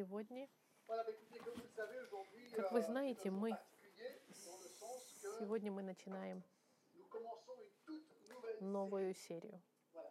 [0.00, 0.48] Сегодня,
[2.56, 3.54] как euh, вы знаете, мы
[5.38, 6.42] сегодня мы начинаем
[8.60, 9.60] новую серию.
[9.92, 10.10] Euh.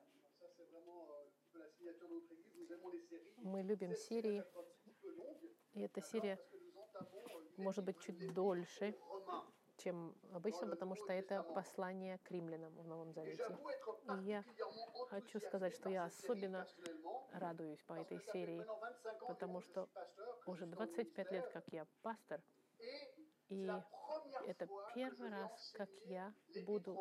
[3.37, 4.43] Мы любим серии,
[5.73, 6.37] и эта серия
[6.93, 8.95] euh, может быть чуть дольше.
[9.79, 13.57] Чем обычно, потому что это послание к римлянам в Новом Завете.
[14.17, 14.43] И я
[15.09, 16.67] хочу сказать, что я особенно
[17.33, 19.89] радуюсь по этой серии, maintenant 25 ans потому что
[20.45, 22.41] уже suis dans le 25 лет, как я пастор,
[23.49, 23.69] и
[24.47, 26.33] это первый раз, как я
[26.65, 26.93] буду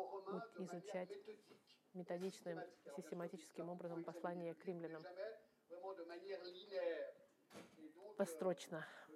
[0.57, 1.09] изучать
[1.93, 2.59] методичным,
[2.95, 5.01] систематическим образом послание к римлянам
[8.19, 9.08] mais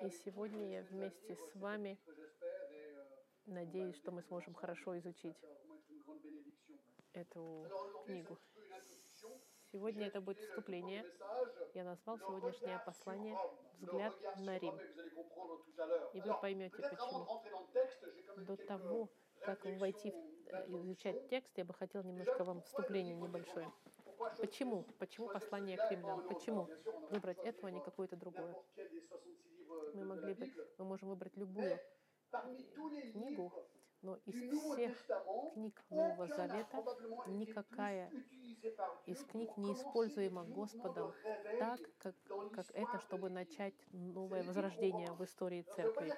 [0.00, 3.04] И сегодня я вместе с вами euh,
[3.46, 5.36] надеюсь, что мы сможем хорошо изучить
[7.12, 7.66] эту
[8.04, 8.38] книгу.
[9.72, 11.04] Сегодня это будет вступление.
[11.74, 13.36] Я назвал сегодняшнее послание
[13.80, 14.78] «Взгляд на Рим».
[16.14, 17.26] И вы поймете, почему.
[18.36, 20.14] До того, как войти в,
[20.52, 23.72] э, изучать текст, я бы хотел немножко вам вступление небольшое.
[24.38, 24.84] Почему?
[24.98, 26.28] Почему послание к римлянам?
[26.28, 26.68] Почему
[27.10, 28.54] выбрать этого, а не euh, какое-то другое?
[29.68, 31.78] N'importe quel des 66 livres Мы могли бы, мы можем выбрать любую,
[33.12, 33.52] книгу,
[34.02, 35.06] но из всех
[35.54, 36.84] книг Нового Завета
[37.26, 38.12] никакая
[39.06, 41.12] из книг не используема Господом
[41.58, 42.14] так, как,
[42.52, 46.12] как это, чтобы начать новое возрождение в истории церкви.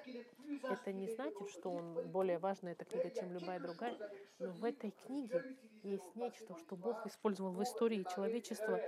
[0.63, 3.97] Это не значит, что он более важная эта книга, чем любая другая.
[4.37, 8.79] Но в этой книге есть нечто, что Бог использовал в истории человечества,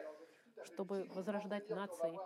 [0.66, 2.20] чтобы возрождать нации.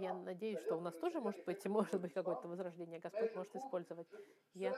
[0.00, 3.00] Я pas надеюсь, что у нас тоже может быть, может быть какое-то возрождение.
[3.00, 4.08] Господь может использовать.
[4.54, 4.74] Я,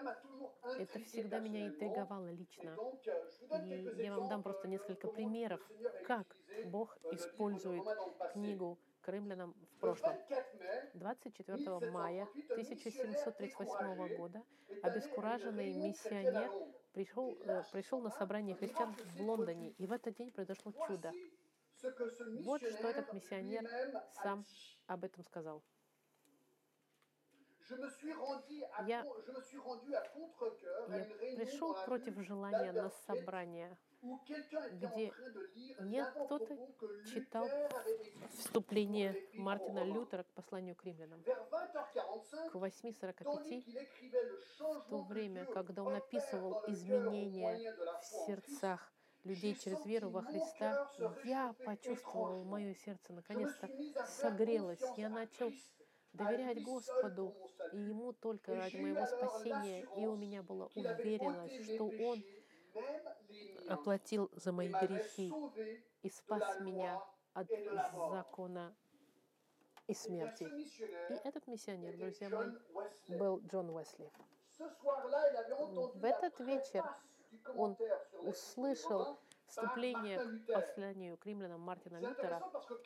[0.79, 2.71] это всегда меня интриговало лично.
[2.71, 5.61] donc, euh, И я вам дам просто несколько примеров,
[6.07, 7.85] как Бог euh, использует
[8.33, 10.15] книгу к римлянам в прошлом.
[10.95, 14.43] 24 mai, 24 мая 1738 года
[14.83, 16.75] обескураженный миссионер Londres.
[16.93, 21.13] пришел, э, пришел на собрание христиан в Лондоне, и в этот день произошло чудо.
[22.45, 23.69] Вот что этот миссионер
[24.23, 24.45] сам
[24.87, 25.63] об этом сказал.
[28.87, 29.05] Я-
[31.37, 33.77] пришел против желания на собрание,
[34.73, 35.13] где
[35.81, 36.57] нет, кто-то
[37.07, 37.49] читал
[38.37, 41.21] вступление Мартина Лютера к посланию к римлянам.
[41.21, 47.75] Vers 20h45, К tandis 8.45, qu'il écrivait le в то время, когда он описывал изменения
[48.01, 48.93] в сердцах
[49.25, 50.91] людей через веру во Христа,
[51.25, 53.69] я почувствовал, мое сердце наконец-то
[54.07, 54.83] согрелось.
[54.97, 55.53] Я начал
[56.13, 57.35] доверять Господу
[57.73, 62.23] и Ему только ради моего спасения, и у меня была уверенность, что Он
[63.69, 65.33] оплатил за мои грехи
[66.03, 67.03] и спас меня
[67.33, 67.49] от
[68.11, 68.75] закона
[69.87, 70.45] и смерти.
[70.45, 72.51] И этот миссионер, друзья мои,
[73.19, 74.11] был Джон Уэсли.
[74.59, 76.85] В этот вечер
[77.55, 77.77] он
[78.23, 82.43] услышал вступление к посланию к римлянам Мартина Лютера.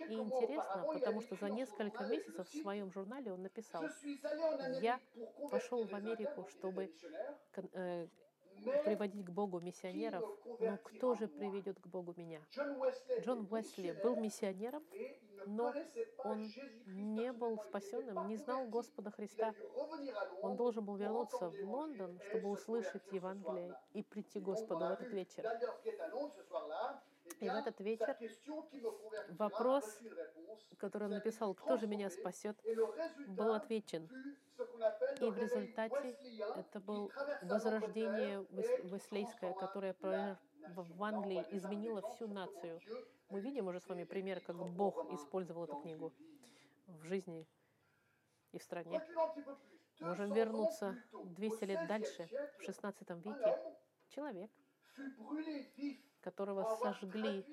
[0.09, 3.85] И интересно, потому что за несколько месяцев в своем журнале он написал,
[4.81, 5.01] Я
[5.51, 6.93] пошел в Америку, чтобы
[8.67, 10.25] э, приводить к Богу миссионеров,
[10.61, 12.41] но кто же приведет к Богу меня?
[13.21, 14.83] Джон Уэсли был миссионером,
[15.47, 15.73] но
[16.25, 16.51] он
[16.87, 18.67] не был спасенным, не знал.
[18.69, 19.55] Господа Христа.
[20.43, 25.13] Он должен был вернуться в Лондон, чтобы услышать Евангелие и прийти donc, Господу в этот
[25.13, 25.45] вечер.
[27.41, 28.17] Eh И в этот вечер
[29.31, 29.85] вопрос,
[30.79, 32.57] который он написал, кто же меня спасет,
[33.27, 34.09] был отвечен.
[35.21, 36.17] И в результате
[36.57, 38.47] это qui был traversa возрождение
[38.85, 39.95] веслейское, которое
[40.75, 42.81] в Англии, изменило всю нацию.
[43.31, 46.13] Мы видим уже с вами пример, как Бог использовал эту книгу
[46.87, 47.47] в жизни
[48.53, 49.01] и в стране.
[50.01, 52.29] Можем 200 ans вернуться plus tôt, 200 au лет 16e дальше,
[52.59, 53.59] в 16 un веке,
[54.09, 54.51] человек,
[56.21, 57.45] которого сожгли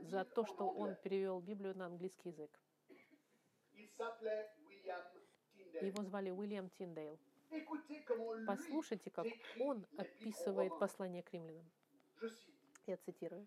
[0.00, 2.50] за то, что он перевел Библию на английский язык.
[5.80, 7.18] Его звали Уильям Тиндейл.
[8.46, 9.26] Послушайте, как
[9.60, 11.70] он описывает послание к римлянам.
[12.86, 13.46] Я цитирую.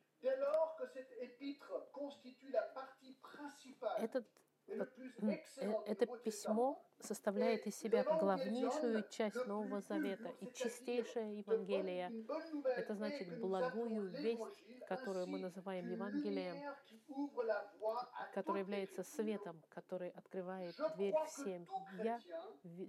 [3.97, 4.27] Этот,
[4.67, 12.11] э, это письмо составляет из себя главнейшую часть Нового Завета и чистейшее Евангелие.
[12.63, 16.57] Это значит благую весть, которую мы называем Евангелием,
[18.33, 21.67] которое является светом, который открывает дверь всем.
[22.03, 22.19] Я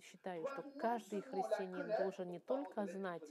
[0.02, 3.22] считаю, что каждый христианин должен не только знать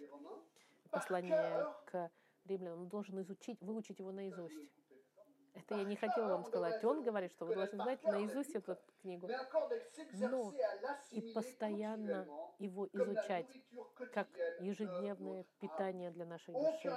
[0.90, 2.12] послание к
[2.46, 4.58] римлянам, он должен изучить, выучить его наизусть.
[5.54, 6.84] Это я не хотела вам сказать.
[6.84, 9.30] Он говорит, что вы должны знать наизусть эту книгу
[10.14, 10.54] Но
[11.12, 12.28] и постоянно
[12.60, 13.48] его изучать
[14.14, 14.28] как
[14.60, 16.90] ежедневное питание для нашей души.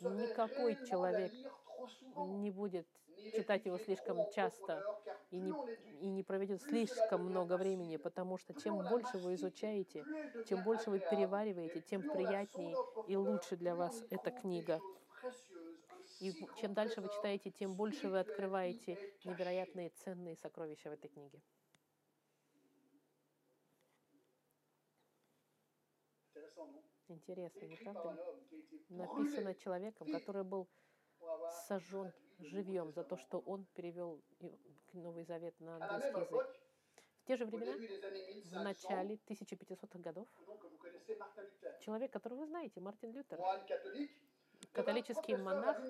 [0.00, 1.32] Никакой человек
[2.16, 2.86] Не будет
[3.32, 4.82] читать его слишком часто
[5.30, 5.52] и не,
[6.00, 10.04] и не проведет слишком много времени, потому что чем больше вы изучаете,
[10.48, 12.76] чем больше вы перевариваете, тем приятнее
[13.06, 14.80] и лучше для вас эта книга.
[16.20, 21.42] И чем дальше вы читаете, тем больше вы открываете невероятные ценные сокровища в этой книге.
[27.08, 28.16] Интересно, не правда
[28.88, 30.68] Написано человеком, который был
[31.66, 34.22] сожжен живьем за то, что он перевел
[34.92, 36.60] Новый Завет на английский язык.
[37.18, 40.28] В те же времена, в 1500, начале 1500-х годов,
[41.80, 43.40] человек, которого вы знаете, Мартин Лютер,
[44.74, 45.80] католический монах,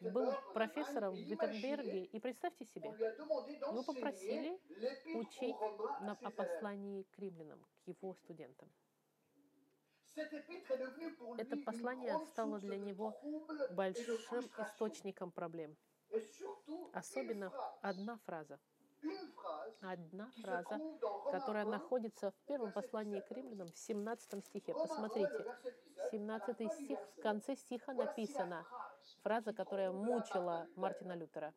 [0.00, 4.58] был профессором в Виттенберге, и представьте себе, его попросили
[5.14, 8.68] учить Romains à на, ses о послании к римлянам, к его студентам.
[11.38, 13.14] Это послание стало для него
[13.70, 15.76] большим источником проблем.
[16.92, 18.58] Особенно одна фраза,
[19.80, 20.80] одна фраза,
[21.30, 24.72] которая 1, находится в первом послании к римлянам в 17 стихе.
[24.72, 25.74] Romains 1, le Посмотрите, verset
[26.10, 28.64] 17, 17 à la fin du стих, в конце стиха phrase
[29.22, 30.66] фраза, которая мучила.
[30.76, 31.54] Мартина Лютера.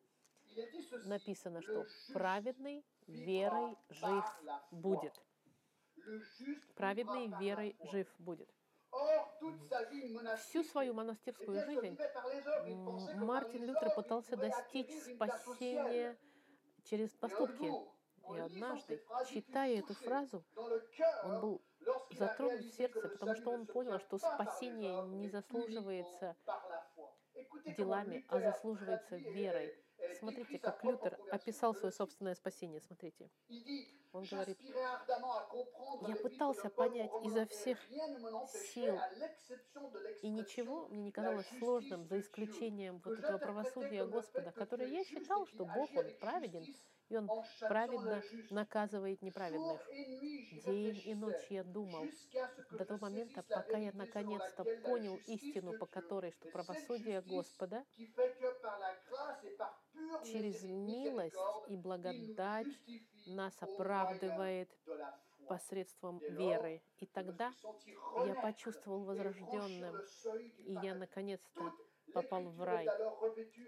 [1.04, 4.24] Написано, что праведный верой жив
[4.70, 5.20] будет.
[6.74, 8.48] Праведный верой жив будет.
[10.38, 11.98] Всю свою eh монастырскую жизнь
[13.16, 16.16] Мартин Лютер пытался достичь спасения
[16.84, 17.70] через поступки.
[18.34, 20.44] И однажды, читая эту фразу,
[21.24, 21.62] он был
[22.10, 26.34] затронут в сердце, потому что он понял, что спасение не заслуживается
[27.76, 29.83] делами, а заслуживается верой.
[30.18, 32.80] Смотрите, как Лютер описал свое собственное спасение.
[32.80, 33.30] Смотрите,
[34.14, 34.58] он говорит,
[36.06, 37.78] Я пытался понять изо всех
[38.72, 38.98] сил,
[40.22, 45.46] и ничего мне не казалось сложным, за исключением вот этого правосудия Господа, которое я считал,
[45.46, 46.64] что Бог, Он праведен,
[47.08, 47.28] и Он
[47.60, 49.80] праведно наказывает неправедных.
[50.64, 52.06] День и ночь я думал,
[52.70, 57.84] до того момента, пока я наконец-то понял истину, по которой, что правосудие Господа
[60.24, 61.36] через милость
[61.68, 62.66] и благодать
[63.26, 64.70] нас оправдывает
[65.48, 66.82] посредством веры.
[66.98, 67.52] И тогда
[68.26, 69.96] я почувствовал возрожденным,
[70.66, 71.72] и я наконец-то
[72.12, 72.86] попал в рай.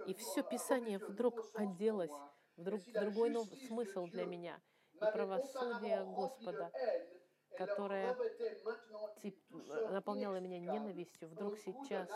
[0.07, 2.13] И все Писание вдруг оделось
[2.57, 4.61] вдруг другой нов- justice de смысл для меня.
[4.95, 6.71] И правосудие Господа,
[7.57, 8.15] которое
[9.23, 12.09] тип- douceur наполняло меня ненавистью, вдруг сейчас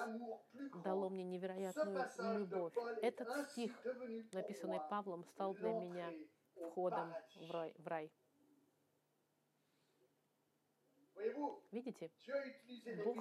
[0.84, 2.75] дало мне невероятную любовь.
[3.02, 3.72] Этот стих,
[4.32, 6.12] написанный Павлом, стал для меня
[6.70, 7.75] входом в рай.
[7.78, 8.12] В рай.
[11.70, 12.10] Видите,
[13.04, 13.16] Бог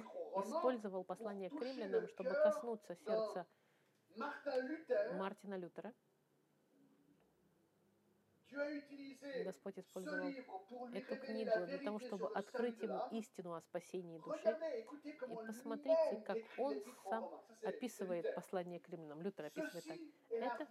[0.46, 3.46] использовал послание к римлянам, чтобы коснуться сердца
[5.12, 5.94] Мартина Лютера.
[9.44, 10.28] Господь использовал
[10.92, 14.56] эту книгу для того, чтобы открыть ему истину о спасении души.
[15.04, 15.12] И
[15.46, 17.30] посмотрите, как он сам
[17.62, 19.22] описывает послание к римлянам.
[19.22, 19.98] Лютер описывает так.
[20.30, 20.68] Это-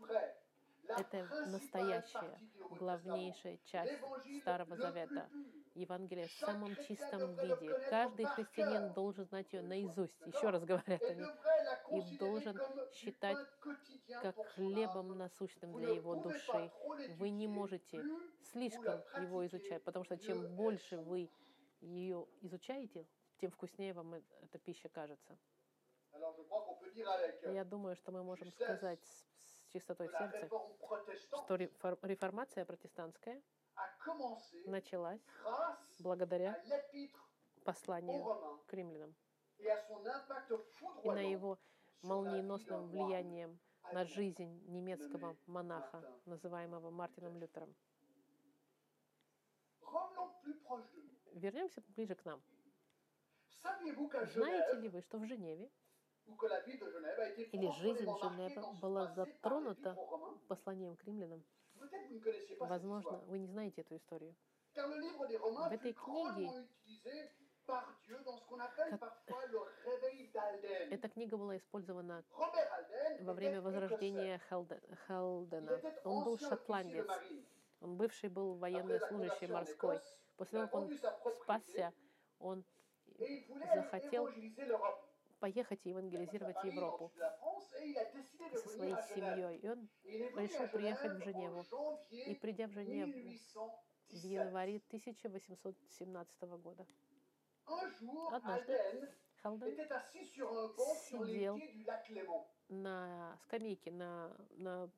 [0.97, 2.39] Это настоящая,
[2.77, 4.01] главнейшая часть
[4.41, 5.29] Старого Завета.
[5.75, 7.69] Евангелие в самом чистом виде.
[7.89, 10.19] Каждый христианин должен знать ее наизусть.
[10.25, 11.25] Еще раз говорят они.
[11.91, 12.59] И должен
[12.93, 13.37] считать
[14.21, 16.71] как хлебом насущным для его души.
[17.17, 18.03] Вы не можете
[18.51, 21.29] слишком его изучать, потому что чем больше вы
[21.81, 23.07] ее изучаете,
[23.39, 25.37] тем вкуснее вам эта пища кажется.
[27.53, 28.99] Я думаю, что мы можем сказать
[29.69, 33.41] с, чистотой в сердце, protestante что рефор- реформация протестантская
[34.65, 35.21] началась
[35.99, 36.61] благодаря
[37.63, 39.15] посланию к римлянам
[41.03, 41.59] и на его
[42.01, 43.59] молниеносным влиянием
[43.91, 47.75] на жизнь немецкого монаха, называемого Мартином Лютером.
[51.33, 52.41] Вернемся ближе к нам.
[53.61, 55.69] Знаете ли вы, что в Женеве
[57.51, 59.95] или жизнь son была затронута
[60.47, 61.43] посланием к римлянам?
[62.59, 64.35] Возможно, вы не знаете эту историю.
[64.75, 66.67] В этой книге-.
[70.89, 72.23] Эта книга была использована
[73.21, 74.81] во время возрождения était
[76.03, 77.07] Он был шотландец.
[77.81, 80.01] Он бывший был военный служащий морской.
[80.37, 81.93] После того, как он спасся,
[82.39, 82.63] он
[83.75, 84.29] захотел.
[85.39, 87.11] Поехать и евангелизировать Европу
[88.53, 89.57] со своей семьей.
[89.57, 89.89] И он
[90.37, 91.65] решил приехать в Женеву.
[92.11, 93.15] И придя в Женеву в
[94.09, 94.23] 1817.
[94.23, 96.85] январе 1817 года,
[98.31, 99.09] Однажды
[99.41, 99.77] Халден
[101.07, 101.59] сидел
[102.67, 104.89] на скамейке на, на,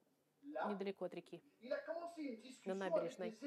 [0.44, 1.42] недалеко от реки.
[1.62, 3.38] avec набережной.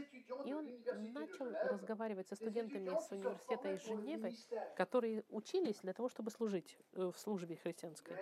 [0.44, 0.68] И он
[1.12, 4.32] начал разговаривать со студентами с университета из Женевы,
[4.76, 8.16] которые учились для того, чтобы служить э, в службе христианской.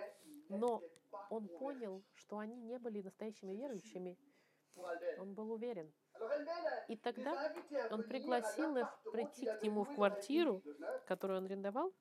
[0.49, 0.81] Но
[1.29, 4.17] Он понял, что они не были настоящими верующими.
[5.19, 5.91] Он был уверен.
[6.87, 7.53] И тогда
[7.91, 10.63] он пригласил их прийти к нему в квартиру,
[11.07, 11.93] которую он арендовал,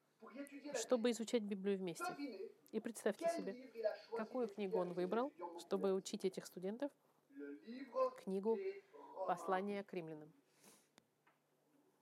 [0.74, 2.04] чтобы изучать Библию вместе.
[2.72, 3.54] И представьте себе,
[4.16, 6.90] какую книгу он выбрал, чтобы учить этих студентов
[8.24, 8.58] книгу.
[9.26, 10.32] «Послание к римлянам».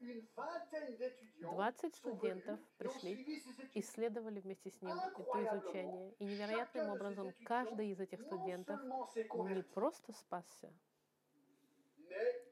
[0.00, 6.14] Une vingtaine d'étudiants 20 sont студентов пришли, исследовали вместе с ним это изучение.
[6.18, 10.72] И невероятным образом каждый из этих студентов не просто спасся,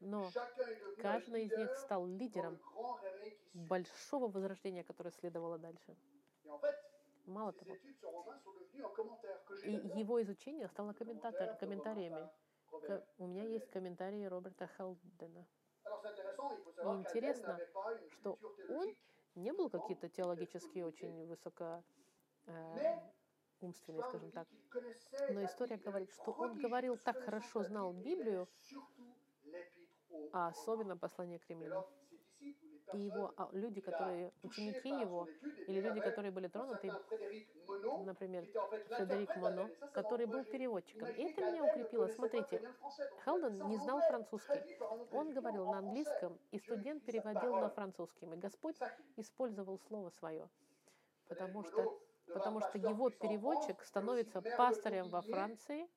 [0.00, 0.30] но
[0.98, 2.58] каждый из них стал лидером
[3.54, 5.96] большого возрождения, которое следовало дальше.
[7.28, 7.74] Мало того,
[9.64, 12.28] и его изучение стало комментатор- комментариями.
[12.70, 15.46] К- У меня есть комментарии Роберта Хелдена.
[16.76, 17.58] Qu'Alden интересно,
[18.10, 18.96] что он.
[19.34, 21.84] Не был какие-то теологически очень высоко
[22.46, 22.98] э,
[23.60, 24.48] умственный, скажем так.
[25.30, 28.48] Но история говорит, что он говорил так хорошо знал Библию,
[30.32, 31.84] а особенно послание к римлянам.
[32.92, 35.28] И его а, люди, которые, ученики его,
[35.66, 36.92] или люди, которые были тронуты,
[38.04, 38.46] например,
[38.88, 41.08] Фредерик Моно, который был переводчиком.
[41.10, 42.08] И это меня укрепило.
[42.08, 42.62] Смотрите,
[43.24, 44.78] Хелден не знал французский.
[45.12, 47.74] Он говорил на английском, и студент переводил на parole.
[47.74, 48.34] французском.
[48.34, 48.76] И Господь
[49.16, 50.48] использовал слово свое,
[51.28, 52.00] потому что,
[52.32, 55.88] потому что его переводчик становится пастырем во Франции,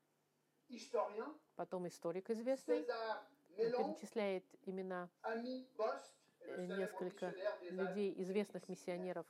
[1.55, 2.85] потом историк известный,
[3.57, 5.09] Он перечисляет имена
[6.57, 7.33] Э, несколько
[7.69, 9.25] людей, известных миссионеров.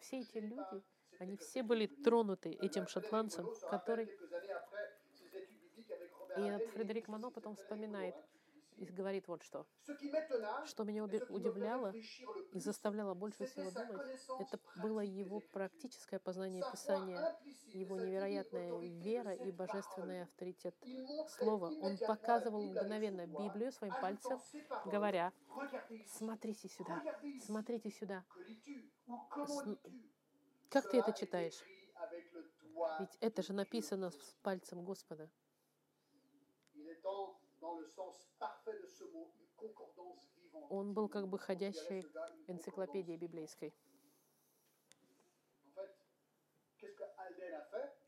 [0.00, 0.82] Все эти люди,
[1.18, 4.06] они все были тронуты Euh, этим шотландцем, который...
[6.36, 8.14] И Фредерик ceci, потом вспоминает
[8.78, 9.66] и говорит вот что.
[10.64, 11.92] Что меня удивляло
[12.52, 17.36] и заставляло больше всего думать, это было его практическое познание Писания,
[17.72, 20.74] его невероятная вера и божественный авторитет
[21.28, 21.72] слова.
[21.80, 24.40] Он показывал мгновенно Библию своим пальцем,
[24.86, 25.32] говоря,
[26.06, 27.02] смотрите сюда,
[27.44, 28.24] смотрите сюда.
[30.68, 31.64] Как ты это читаешь?
[33.00, 35.28] Ведь это же написано с пальцем Господа.
[40.70, 42.06] Он был как бы ходящей
[42.46, 43.74] энциклопедией библейской.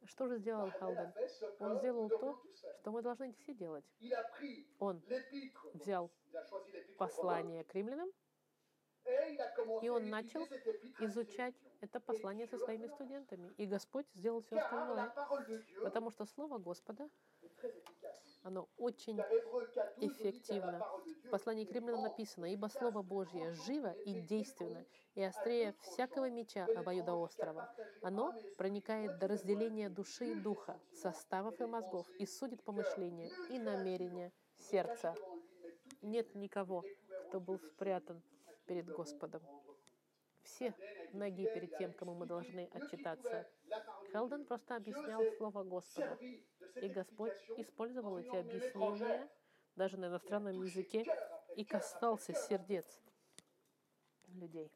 [0.05, 1.13] Что же сделал Халден?
[1.61, 2.43] Он сделал то,
[2.81, 3.85] что мы должны все делать.
[4.79, 5.03] Он
[5.75, 6.11] взял
[6.99, 8.11] послание к римлянам,
[9.83, 10.45] и он начал
[11.01, 13.53] изучать это послание со своими студентами.
[13.57, 15.13] И Господь сделал все остальное.
[15.83, 17.09] Потому что Слово Господа.
[18.43, 20.87] Оно очень Car Hébreux 4, 12 nous dit car la эффективно.
[21.25, 26.67] В послании к римлянам написано, «Ибо Слово Божье живо и действенно, и острее всякого меча
[26.77, 27.73] обоюдоострого.
[28.03, 34.33] Оно проникает до разделения души и духа, составов и мозгов, и судит помышления и намерения
[34.57, 35.15] сердца».
[36.03, 36.85] Нет никого,
[37.29, 38.23] кто был спрятан
[38.67, 39.43] перед Господом.
[40.43, 40.75] Все
[41.13, 43.47] ноги перед тем, кому мы должны отчитаться.
[44.13, 46.19] Хелден просто объяснял Слово Господа,
[46.77, 49.29] и Господь использовал эти объяснения
[49.77, 51.05] даже на иностранном языке
[51.57, 53.01] и касался сердец
[54.29, 54.71] людей.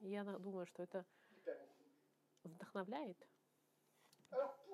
[0.00, 1.04] Я думаю, что это
[2.42, 3.16] вдохновляет.
[4.32, 4.72] Romains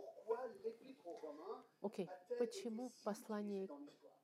[1.82, 3.68] Окей, a-t-elle почему été si послание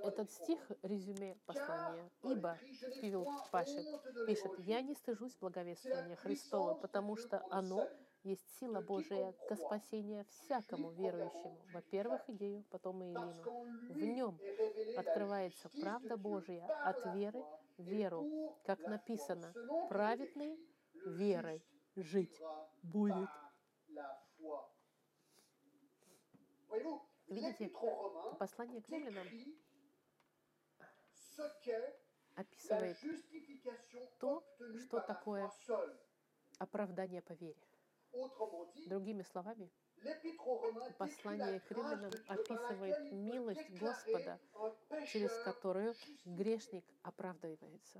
[0.03, 2.09] Этот стих— резюме послания.
[2.23, 2.57] Ибо,
[3.51, 4.51] point пишет.
[4.59, 7.87] «Я не стыжусь благовествования Христова, потому что оно.
[8.25, 13.43] Есть сила Божия ко спасению всякому верующему, во-первых, Идею, потом и Илину.
[13.93, 14.39] В нем
[14.97, 17.43] открывается правда par от веры
[17.77, 19.53] в веру, как написано,
[19.89, 20.59] праведный
[21.05, 21.63] верой
[21.95, 22.41] жить
[22.81, 23.29] будет.
[27.27, 27.71] Видите,
[28.39, 29.27] Послание к римлянам
[32.35, 32.97] описывает
[34.19, 34.43] то,
[34.79, 35.51] что такое
[36.57, 37.61] оправдание по вере.
[38.87, 39.69] Другими словами,
[40.97, 44.39] послание к римлянам описывает милость Господа,
[45.11, 45.95] через которую
[46.25, 47.99] грешник оправдывается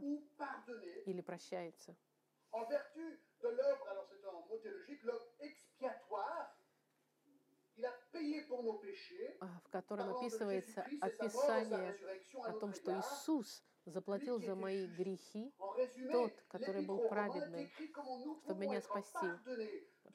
[1.06, 1.96] или прощается.
[9.42, 11.98] а, в котором описывается описание
[12.44, 12.98] о том, что.
[13.00, 15.54] Иисус заплатил за мои грехи,
[16.12, 19.28] тот, который был nous чтобы меня спасти.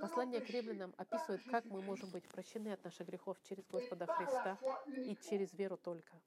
[0.01, 4.59] Послание к римлянам описывает, как мы можем быть прощены от наших грехов через Господа Христа
[4.87, 6.21] и через веру только.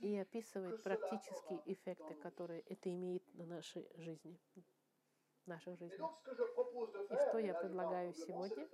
[0.00, 4.38] И описывает практические эффекты, которые это имеет на нашей жизни,
[5.46, 8.68] наших de И что я предлагаю сегодня?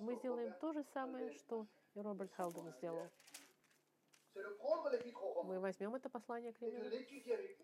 [0.00, 3.10] Мы сделаем то же самое, что и Роберт Халден сделал.
[5.44, 7.04] Мы возьмем это послание к римлянам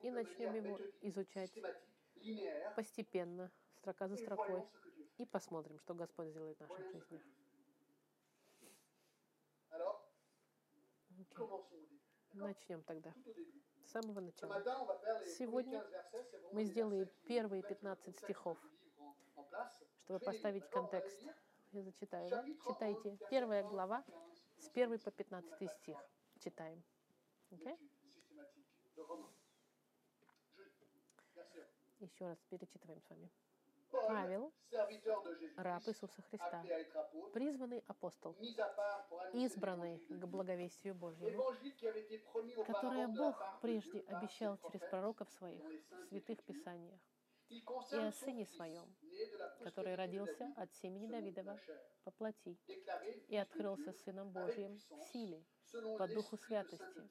[0.02, 1.52] и начнем его изучать
[2.76, 4.62] постепенно, строка за строкой,
[5.18, 7.20] и посмотрим, что Господь сделает в au début.
[11.18, 11.64] D'accord
[12.32, 13.12] Начнем тогда,
[13.82, 14.62] с самого начала.
[15.37, 16.30] Сегодня premiers 15 versets.
[16.30, 18.58] C'est vraiment мы сделаем первые mettent le 15 contexte стихов,
[20.04, 21.18] чтобы поставить контекст.
[21.72, 22.30] Я зачитаю.
[22.30, 22.44] да?
[22.66, 23.10] Читайте.
[23.10, 24.44] 1, Первая глава 15.
[24.58, 25.99] с 1 по 15 стих.
[26.38, 26.82] Читаем.
[27.50, 27.78] Un.
[32.00, 33.30] Еще раз перечитываем с вами.
[33.90, 34.52] Павел,
[35.56, 36.64] раб Иисуса Христа,
[37.32, 38.37] призванный апостол,
[39.32, 41.42] избранный к благовестию Божьему,
[42.64, 46.40] которое Бог прежде обещал через пророков своих в святых.
[46.44, 47.00] Писаниях,
[47.49, 47.62] и
[47.97, 48.94] о Сыне Своем,
[49.62, 51.59] который родился от семени Давидова
[52.04, 52.59] по плоти
[53.28, 55.44] и открылся Сыном Божьим в силе
[55.99, 57.11] по Духу святости,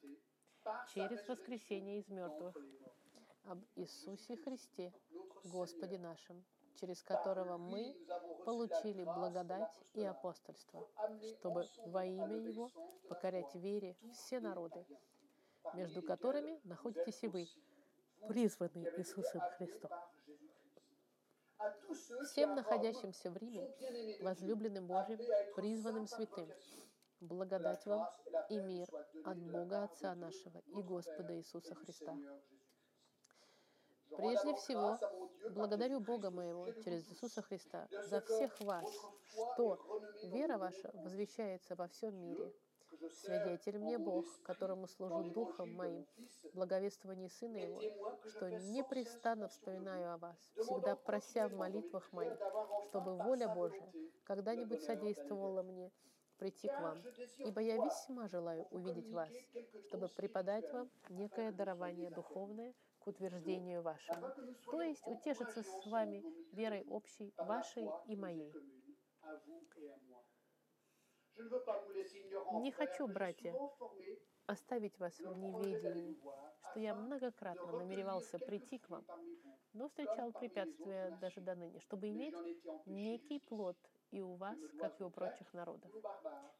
[0.94, 2.56] через воскресение из мертвых,
[3.44, 4.92] об Иисусе Христе,
[5.44, 6.44] Господе нашим,
[6.76, 7.94] через которого мы
[8.44, 10.86] получили благодать и апостольство,
[11.38, 12.70] чтобы во имя Его
[13.08, 14.84] покорять вере все народы,
[15.74, 17.48] между которыми находитесь и вы,
[18.28, 19.90] été Иисусом Христом.
[22.24, 23.68] Всем находящимся в Риме,
[24.20, 25.18] возлюбленным Божьим,
[25.54, 26.48] призванным святым,
[27.20, 28.08] благодать вам
[28.48, 28.88] и мир
[29.24, 32.16] от Бога Отца нашего и Господа Иисуса Христа.
[34.16, 34.98] Прежде всего,
[35.50, 38.86] благодарю Бога моего через Иисуса Христа за всех вас,
[39.28, 39.78] что
[40.24, 42.52] вера ваша возвещается во всем мире.
[43.12, 46.06] Свидетель мне Бог, которому служу Духом моим,
[46.54, 47.80] благовествовании Сына Его,
[48.28, 52.38] что непрестанно вспоминаю о вас, всегда прося в молитвах моих,
[52.88, 53.92] чтобы воля Божия
[54.24, 55.90] когда-нибудь содействовала мне
[56.36, 56.98] прийти к вам,
[57.38, 59.30] ибо я весьма желаю увидеть вас,
[59.86, 64.28] чтобы преподать вам некое дарование духовное к утверждению вашему,
[64.70, 68.52] то есть утешиться с вами верой общей, вашей и моей.
[72.62, 73.54] Не хочу, братья,
[74.46, 76.18] оставить вас в неведении,
[76.70, 79.06] что я многократно намеревался прийти к вам,
[79.72, 82.34] но встречал препятствия даже до ныне, чтобы иметь
[82.86, 83.76] некий плод
[84.10, 85.90] и у вас, как и у прочих народов.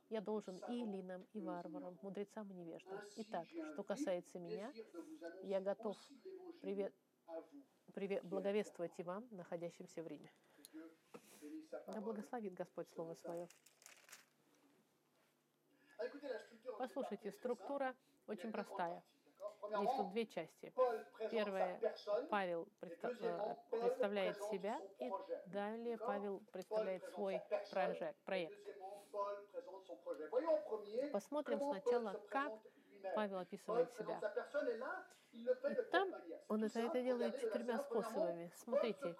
[0.09, 3.01] Я должен и эллинам, и варварам, мудрецам и невеждам.
[3.17, 4.73] Итак, что касается меня,
[5.43, 5.97] я готов
[6.61, 6.95] привет,
[7.95, 10.33] привет, благовествовать и вам, находящимся в Риме.
[11.87, 13.49] Да благословит Господь Слово Свое.
[16.79, 17.95] Послушайте, структура
[18.27, 19.03] очень простая.
[19.79, 20.73] Есть тут две части.
[21.31, 21.81] Первое,
[22.29, 25.11] Павел э, представляет себя, и
[25.47, 27.41] далее Павел представляет свой
[28.25, 28.59] проект.
[31.13, 32.53] Посмотрим сначала, как
[33.15, 34.21] Павел описывает себя.
[35.33, 35.47] И
[35.93, 36.13] там
[36.49, 38.51] он это, это делает четырьмя способами.
[38.57, 39.15] Смотрите,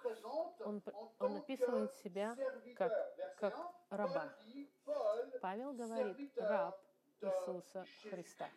[0.65, 0.83] он,
[1.21, 2.37] он описывает себя
[2.77, 2.93] как,
[3.37, 3.57] как
[3.91, 4.33] раба.
[5.41, 6.81] Павел говорит, раб
[7.21, 8.49] Иисуса Христа.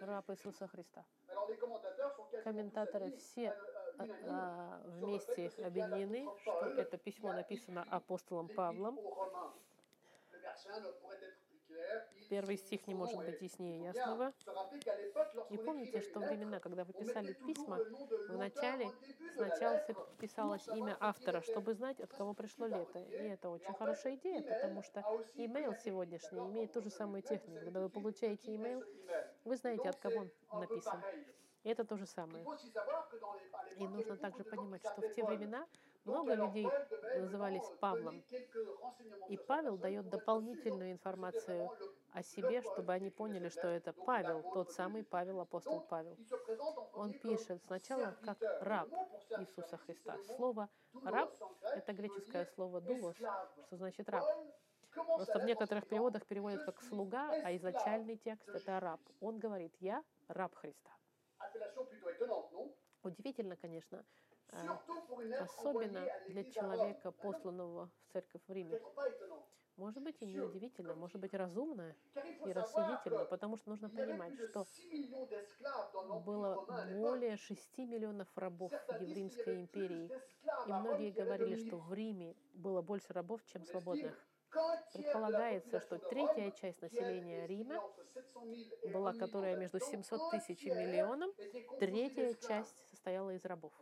[0.00, 1.04] Раб Иисуса Христа.
[2.44, 3.50] Комментаторы все
[3.98, 8.98] а, а, вместе объединены, что это письмо написано апостолом Павлом.
[12.28, 14.32] Первый стих не может быть яснее ясного.
[15.50, 17.78] И помните, что времена, когда вы писали письма,
[18.28, 18.90] вначале
[19.36, 19.78] сначала
[20.18, 22.98] писалось имя автора, чтобы знать, от кого пришло лето.
[22.98, 27.64] И это очень хорошая идея, потому что имейл сегодняшний имеет ту же самую технику.
[27.64, 28.84] Когда вы получаете имейл,
[29.44, 31.02] вы знаете, от кого он написан.
[31.62, 32.44] И это то же самое.
[33.76, 35.66] И нужно также понимать, что в те времена
[36.04, 36.68] Много людей
[37.18, 38.22] назывались Павлом.
[39.28, 41.70] И Павел дает дополнительную информацию
[42.12, 46.16] о себе, чтобы они поняли, что это Павел, тот самый Павел, апостол Павел.
[46.94, 48.88] Он пишет сначала как раб
[49.38, 50.16] Иисуса Христа.
[50.36, 50.68] Слово
[51.04, 51.32] «раб»—
[51.62, 54.24] это греческое слово «дулос», что значит «раб».
[54.92, 59.00] Просто в некоторых переводах переводят как «слуга», а изначальный текст— это «раб».
[59.20, 60.90] Он говорит «я раб Христа».
[63.02, 64.04] Удивительно, конечно,
[65.40, 68.80] особенно для человека, посланного в церковь в Риме.
[69.76, 71.96] Может быть, и не удивительно, может быть, разумно
[72.44, 74.66] и рассудительно, потому что нужно понимать, что
[76.26, 76.66] было
[76.98, 80.10] более 6 миллионов рабов в Римской империи,
[80.66, 84.14] и многие говорили, что в Риме было больше рабов, чем свободных.
[84.92, 87.80] Предполагается, что третья часть населения Рима
[88.92, 91.32] была, которая между 700 тысяч и миллионом,
[91.78, 93.72] третья часть состояла из рабов.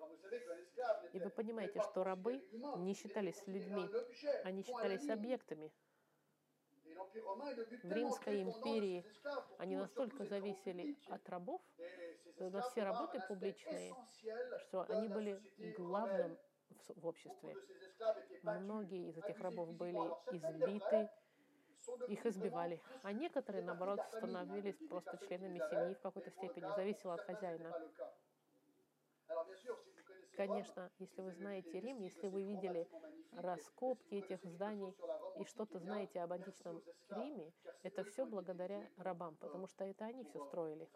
[1.12, 2.40] И вы понимаете, что рабы
[2.76, 3.88] не считались людьми,
[4.44, 5.72] они считались объектами.
[7.82, 9.04] В Римской империи
[9.58, 11.60] они настолько зависели от рабов,
[12.38, 13.92] на все работы публичные,
[14.60, 15.40] что они были
[15.76, 16.38] главным
[16.88, 17.56] в обществе.
[18.42, 19.98] Многие из этих рабов были
[20.32, 21.10] избиты,
[22.08, 22.80] их избивали.
[23.02, 27.72] А некоторые, наоборот, становились просто членами семьи в какой-то степени, зависело от хозяина.
[30.36, 32.88] Конечно, если вы знаете Рим, если вы видели
[33.32, 34.94] раскопки этих зданий
[35.40, 40.38] и что-то знаете об античном Риме, это все благодаря рабам, потому что это они все
[40.46, 40.88] строили.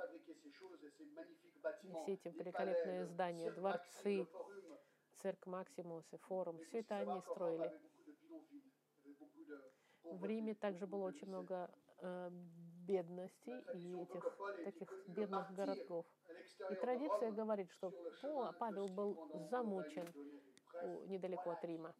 [1.83, 4.29] И все эти великолепные здания, дворцы,
[5.18, 7.73] церковь Максимус и форум, все это они строили.
[10.05, 11.68] В Риме также было очень много
[11.99, 12.31] э,
[12.87, 16.07] бедности и этих таких бедных городков.
[16.71, 17.92] И традиция говорит, что
[18.59, 20.07] Павел был замучен
[21.09, 21.95] недалеко от Рима.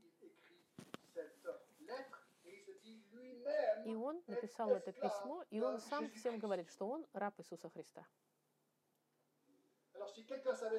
[3.85, 8.07] И он написал это письмо, и он сам всем говорит, что он раб Иисуса Христа.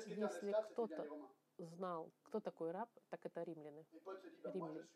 [0.05, 1.07] Если кто-то
[1.57, 3.85] знал, кто такой раб, так это римляне.
[4.43, 4.87] Римляне.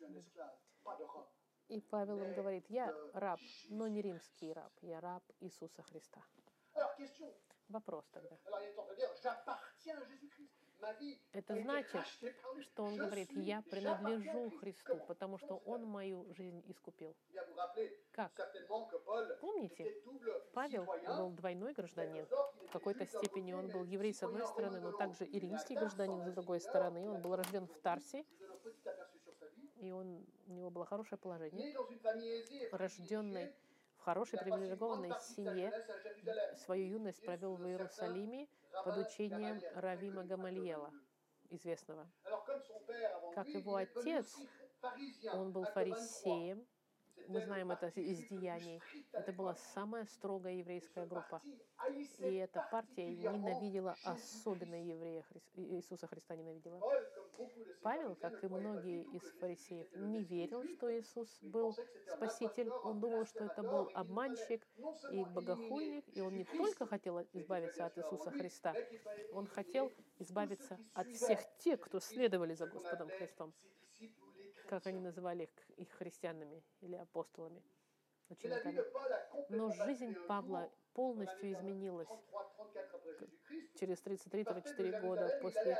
[1.68, 6.22] И Павел им говорит, я раб, но не римский раб, я раб Иисуса Христа.
[7.68, 8.36] Вопрос тогда.
[11.32, 12.06] Это значит,
[12.60, 17.16] что он говорит, я принадлежу Христу, потому что он мою жизнь искупил.
[18.12, 18.32] Как?
[19.40, 19.94] Помните,
[20.54, 22.26] Павел был двойной гражданин.
[22.68, 26.32] В какой-то степени он был еврей с одной стороны, но также и римский гражданин с
[26.32, 27.10] другой стороны.
[27.10, 28.24] Он был рожден в Тарсе,
[29.80, 31.74] и он, у него было хорошее положение.
[32.72, 33.52] Рожденный
[33.96, 35.72] в хорошей привилегированной семье,
[36.64, 38.48] свою юность провел в Иерусалиме,
[38.84, 40.92] под учением Равима Гамальела,
[41.50, 42.06] известного.
[43.34, 44.36] Как его отец,
[45.32, 46.66] он был фарисеем,
[47.26, 48.80] мы знаем это из деяний.
[49.12, 51.42] Это была самая строгая еврейская группа.
[52.18, 56.80] И эта партия ненавидела особенно еврея Иисуса Христа ненавидела.
[57.82, 62.70] Павел, как и многие из фарисеев, не верил, что Иисус был Спаситель.
[62.70, 64.66] Он думал, что это был обманщик
[65.12, 66.04] и богохульник.
[66.16, 68.74] И он не только хотел избавиться от Иисуса Христа,
[69.32, 73.54] он хотел избавиться от всех тех, кто следовали за Господом Христом
[74.68, 77.62] как они называли их, христианами или апостолами,
[78.28, 78.82] учениками.
[79.48, 82.08] Но жизнь Павла полностью изменилась
[83.78, 85.76] через 33-34 года после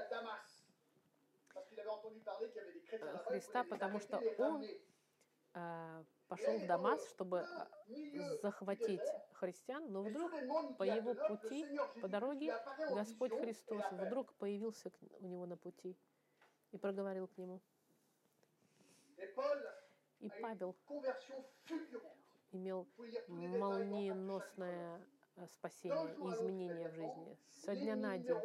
[3.26, 4.64] Христа, потому что он
[5.54, 7.46] э, пошел в Дамас, чтобы
[8.42, 10.30] захватить христиан, но вдруг
[10.76, 11.66] по его пути,
[12.00, 12.54] по дороге,
[12.90, 15.96] Господь Христос вдруг появился у него на пути
[16.72, 17.60] и проговорил к нему–
[20.20, 20.76] и Павел
[22.52, 22.88] имел
[23.28, 25.00] молниеносное
[25.36, 27.38] э, спасение и изменение в жизни.
[27.64, 28.36] Со дня на день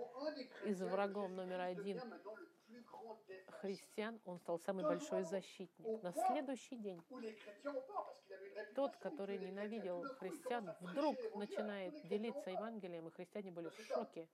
[0.65, 2.01] из врагов номер один
[3.61, 6.03] христиан он стал самый большой защитник.
[6.03, 7.01] На следующий день
[8.75, 14.27] тот, который ненавидел христиан, вдруг начинает делиться Евангелием, и христиане были в шоке,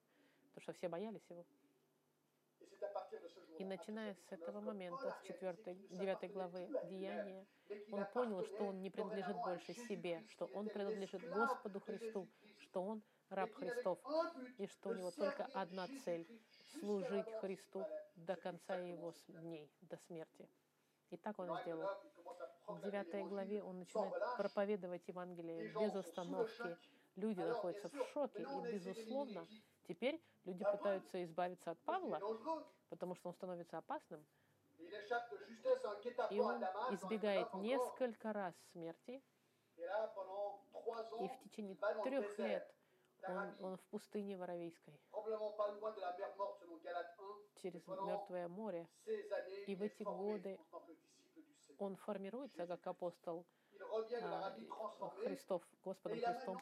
[0.54, 1.46] потому что все боялись его.
[3.58, 7.46] И начиная с этого момента, с 4, 9 главы Деяния,
[7.92, 12.28] он понял, что он не принадлежит больше себе, что он принадлежит Господу Христу,
[12.60, 14.00] что он раб Христов,
[14.58, 16.28] и что у него только одна цель—
[16.80, 20.48] служить Христу до конца его дней, до смерти.
[21.10, 21.90] И так он сделал.
[22.68, 26.78] В 9 главе он начинает проповедовать Евангелие без остановки.
[27.16, 29.48] Люди находятся в шоке, и, безусловно,
[29.90, 32.20] Теперь люди пытаются избавиться от Павла,
[32.90, 34.24] потому что он становится опасным.
[36.30, 39.24] И он избегает несколько раз смерти,
[39.78, 40.12] и ans,
[41.18, 42.76] в течение трех лет
[43.28, 47.62] он, он в пустыне Воровейской, probablement pas loin de la mer morte selon Galate 1.
[47.62, 48.88] через Мертвое море.
[49.68, 50.60] И в эти годы.
[51.78, 53.46] Он формируется как апостол
[54.22, 55.10] а.
[55.24, 56.58] Христов, Господом Христом.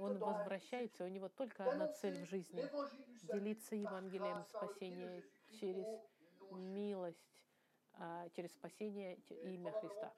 [0.00, 2.62] Он возвращается, у него только одна цель в жизни
[3.32, 5.22] делиться Евангелием спасения
[5.58, 5.86] через
[6.50, 7.40] милость,
[7.94, 10.12] а, через спасение имя Христа.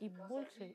[0.00, 0.72] И больше,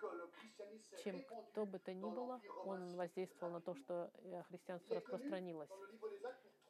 [1.04, 5.70] чем кто бы то ни было, он воздействовал на то, что э, христианство распространилось.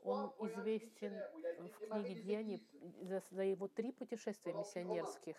[0.04, 1.14] Он известен
[1.60, 2.68] в книге Деяний
[3.02, 5.38] за, за его три путешествия миссионерских.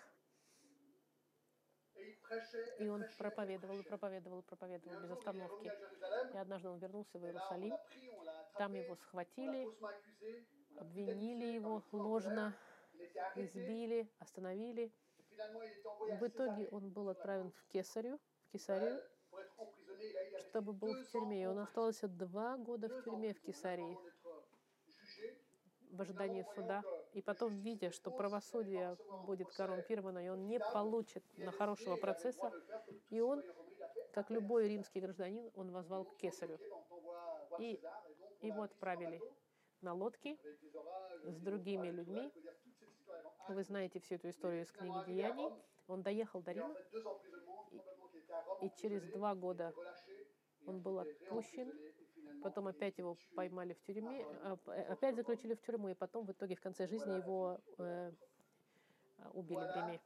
[2.78, 5.70] И он проповедовал, и проповедовал, и проповедовал без остановки.
[6.32, 7.76] И однажды он вернулся в Иерусалим,
[8.56, 9.68] там его схватили,
[10.78, 12.56] обвинили его ложно,
[13.36, 14.92] избили, остановили.
[16.20, 18.18] В итоге он был отправлен в Кесарю,
[18.48, 19.00] в Кесарию,
[20.38, 21.42] чтобы был в тюрьме.
[21.42, 23.96] И он остался два года в тюрьме в Кесарии
[25.92, 26.82] в ожидании суда.
[27.12, 32.50] И потом, видя, что правосудие будет коррумпировано, и он не получит на хорошего процесса,
[33.10, 33.42] и он,
[34.12, 36.58] как любой римский гражданин, он возвал к Кесарю.
[37.58, 37.80] И
[38.40, 39.20] его отправили
[39.82, 40.38] на лодке.
[41.24, 42.32] с другими людьми.
[43.54, 45.52] Вы знаете всю эту историю из книги Деяний.
[45.86, 46.74] Он доехал до Рима,
[48.62, 49.74] и через два года
[50.66, 51.70] он был отпущен,
[52.42, 56.32] потом опять его поймали в тюрьме, а, э, опять заключили в тюрьму, и потом в
[56.32, 58.12] итоге в конце жизни его э,
[59.18, 60.00] а, убили в Риме.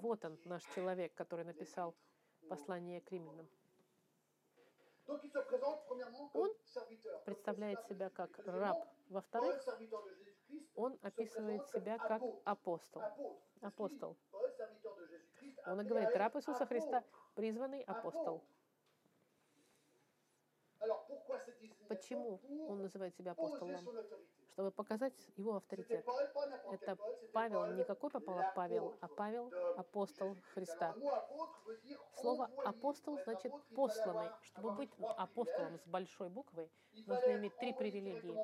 [0.00, 1.94] Вот он, наш человек, который написал
[2.48, 3.48] послание к римлянам.
[5.06, 6.50] Он
[7.24, 8.88] Представляет себя как раб.
[9.08, 9.60] Во-вторых,
[10.74, 13.02] он описывает себя как апостол.
[13.60, 14.16] Апостол.
[15.66, 18.42] Он и говорит, раб Иисуса Христа, призванный апостол.
[21.88, 23.76] Почему он называет себя апостолом?
[24.52, 26.04] Чтобы показать его авторитет.
[26.72, 26.96] Это
[27.32, 30.36] Павел, не какой Папа- Павел, а Павел, апостол.
[30.54, 30.94] Христа.
[32.14, 34.30] Слово апостол значит посланный.
[34.42, 36.68] Чтобы быть апостолом с большой буквы,
[37.06, 38.36] нужно иметь три привилегии.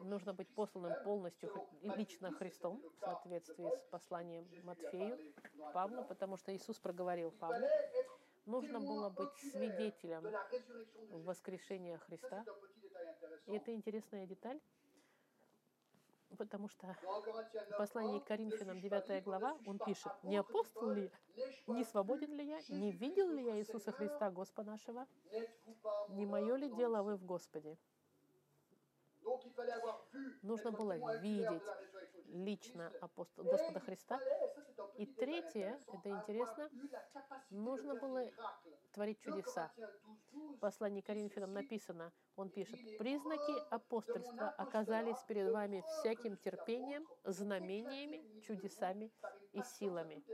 [0.00, 1.50] Нужно быть посланным полностью,
[1.82, 5.18] лично 10, Христом, в соответствии с посланием Матфею,
[5.72, 7.66] Павлу, потому что Иисус проговорил Павлу.
[8.46, 10.24] Нужно было быть свидетелем
[11.10, 12.44] воскрешения Христа.
[13.46, 14.60] И это интересная деталь,
[16.36, 19.24] потому что Dans Corinthiens 9, в послании 1, к Коринфянам, «Ne suis-je pas 9 libre,
[19.24, 21.10] глава, он пишет, «Не апостол ли
[21.66, 22.58] Не свободен ли я?
[22.68, 23.92] Не видел ли я Иисуса?
[23.92, 25.06] Христа, Господа нашего?
[26.08, 27.78] Не мое ли дело вы в Господе?»
[30.42, 31.62] Нужно было видеть
[32.28, 34.20] лично Et Господа Христа,
[34.96, 36.70] И третье, это интересно,
[37.50, 38.30] нужно было
[38.92, 39.72] творить 2 чудеса.
[39.76, 46.36] Corinthiens 12, 12, В послании Коринфянам написано, он пишет, «Признаки апостольства оказались перед вами всяким
[46.36, 49.12] терпением, знамениями, чудесами
[49.52, 50.24] и силами».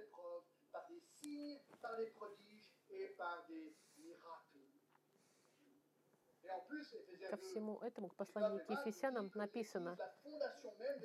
[7.31, 9.97] Ко 2, всему этому, к посланию к Ефесянам написано,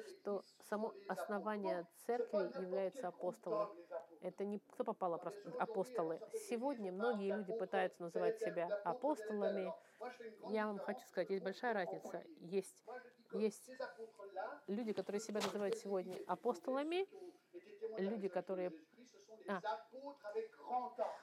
[0.07, 3.69] что само основание церкви является апостолом.
[4.21, 6.19] Это не кто попало, просто апостолы.
[6.49, 9.73] Сегодня многие люди пытаются называть себя апостолами.
[10.49, 12.23] Я вам хочу сказать, есть большая разница.
[12.41, 12.83] Есть
[13.33, 13.69] есть
[14.67, 17.07] люди, которые себя называют сегодня апостолами,
[17.97, 18.71] люди, которые
[19.49, 19.61] а,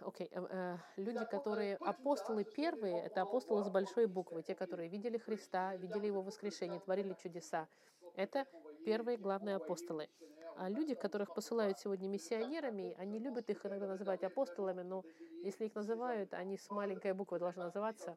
[0.01, 5.17] окей, э, э, люди, которые апостолы первые, это апостолы с большой буквы, те, которые видели
[5.17, 7.69] Христа, видели Его воскрешение, творили чудеса.
[8.17, 8.47] Это
[8.85, 10.09] первые главные апостолы.
[10.57, 15.05] А люди, которых посылают сегодня миссионерами, они любят их иногда называть апостолами, но
[15.43, 18.17] если их называют, они с маленькой буквы должны называться.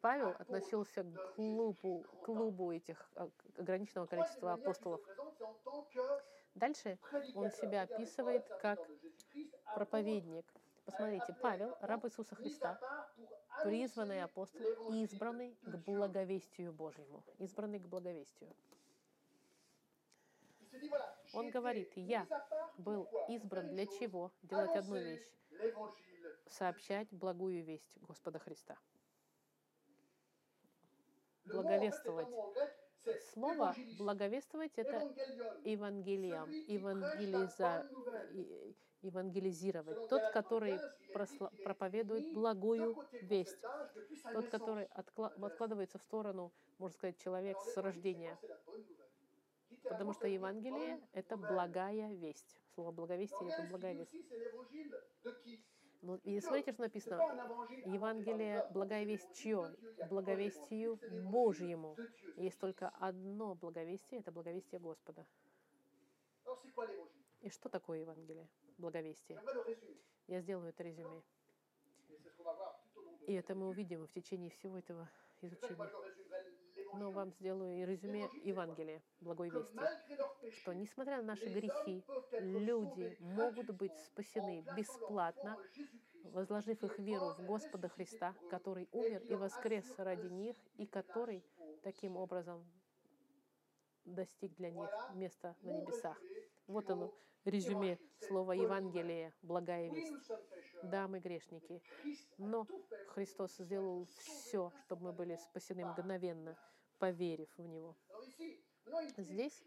[0.00, 5.00] Павел относился к клубу, клубу этих а, ограниченного количества апостолов.
[6.58, 6.98] Дальше
[7.34, 8.80] он себя описывает как
[9.74, 10.44] проповедник.
[10.84, 12.80] Посмотрите, Павел, раб Иисуса Христа,
[13.62, 17.22] призванный апостол, избранный к благовестию Божьему.
[17.38, 18.52] Избранный к благовестию.
[21.32, 22.26] Он говорит, я
[22.78, 24.32] был избран для чего?
[24.42, 25.30] Делать одну вещь.
[26.48, 28.76] Сообщать благую весть Господа Христа.
[31.44, 32.28] Благовествовать.
[33.32, 35.00] Слово «благовествовать»— это
[35.64, 37.88] евангелием, евангелиза,
[39.02, 40.08] евангелизировать.
[40.08, 40.78] Тот, который
[41.14, 43.60] просла- проповедует благую весть.
[44.32, 48.38] Тот, который откла- откладывается в сторону, можно сказать, человек с рождения.
[49.84, 52.58] Потому что Евангелие это благая весть.
[52.74, 54.14] Слово благовестие— это благая весть.
[56.00, 57.16] Ну, и смотрите, что написано.
[57.86, 59.66] Евангелие, les hommes, благая c'est весть l'évangile чье?
[59.66, 59.88] de Dieu.
[59.88, 61.96] Il y a que Благовестию Божьему.
[62.36, 65.26] Есть только одно благовестие— это благовестие Господа.
[67.40, 68.48] И что такое Евангелие?
[68.78, 69.40] Благовестие.
[70.28, 71.22] Я сделаю это резюме.
[73.26, 75.08] И это мы увидим в течение всего этого
[75.42, 75.76] изучения.
[76.98, 79.78] Но вам сделаю и резюме Евангелия, благой вести.
[80.60, 85.56] Что несмотря на наши грехи, люди могут быть спасены бесплатно,
[86.24, 91.44] возложив их веру в Господа Христа, который умер и воскрес ради них, и который
[91.82, 92.66] таким образом
[94.04, 96.20] достиг для них места на небесах.
[96.66, 98.52] Вот оно, резюме слова.
[98.52, 100.32] Евангелие, благая весть.
[100.82, 101.80] Да, мы грешники,
[102.38, 102.66] но
[103.08, 106.56] Христос сделал все, чтобы мы были спасены мгновенно,
[106.98, 107.96] поверив в Него.
[109.16, 109.62] Здесь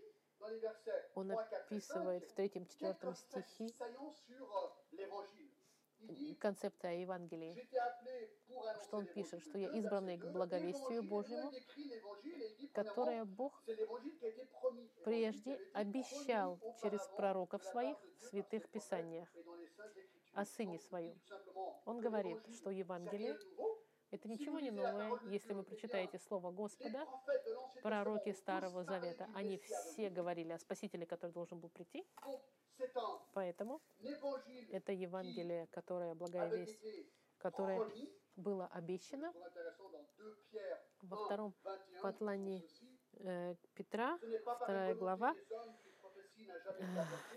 [1.15, 3.67] Он 3, 4 et 5, описывает в третьем-четвертом quelques стихе
[6.09, 7.55] euh, концепция о Евангелии,
[8.83, 11.51] что он пишет, что я избранный к 2, благовестию Божьему,
[12.73, 13.63] которое Бог
[15.03, 19.29] прежде обещал через пророков своих в святых писаниях
[20.33, 21.19] о Сыне Своем.
[21.85, 23.37] Он говорит, что Евангелие
[24.11, 25.19] это ничего не новое.
[25.29, 27.07] Если вы прочитаете Слово Господа,
[27.81, 32.05] пророки Старого Завета, они все говорили о Спасителе, который должен был прийти.
[33.33, 33.81] Поэтому
[34.69, 36.79] это Евангелие, которое, благая весть,
[37.37, 37.89] которое
[38.37, 42.65] было обещано C'est intéressant dans 2 Pierre во 1, втором 21, послании
[43.19, 44.17] э, Петра,
[44.55, 45.35] вторая глава,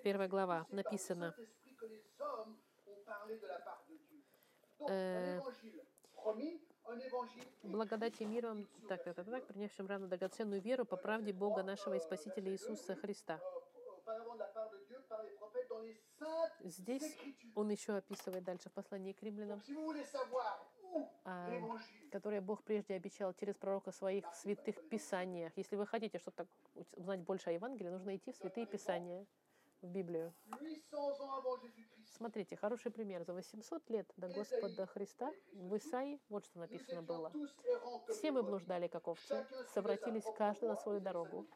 [0.02, 1.34] первая глава, написано,
[4.88, 5.40] Э,
[7.62, 11.62] благодать и мир вам, так, так, так, так, принявшим равно драгоценную веру по правде Бога
[11.62, 13.40] нашего и Спасителя Иисуса Христа.
[16.60, 17.18] Здесь
[17.54, 19.62] он еще описывает дальше в послании к римлянам,
[21.24, 21.48] а,
[22.12, 25.52] которое Бог прежде обещал через пророка в своих святых писаниях.
[25.56, 26.46] Если вы хотите что-то
[26.92, 29.26] узнать больше о Евангелии, нужно идти в святые писания,
[29.80, 30.34] в Библию.
[32.20, 33.24] 800 ans avant Jésus-Christ, Смотрите, хороший пример.
[33.24, 37.32] За 800 лет до Господа Христа в Исаии вот что написано было.
[38.08, 41.46] Все мы блуждали, как овцы, совратились каждый на свою дорогу.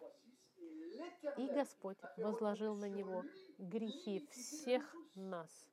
[0.97, 3.25] 53, 6, et И Господь возложил на Него
[3.59, 4.83] грехи всех
[5.15, 5.69] нас.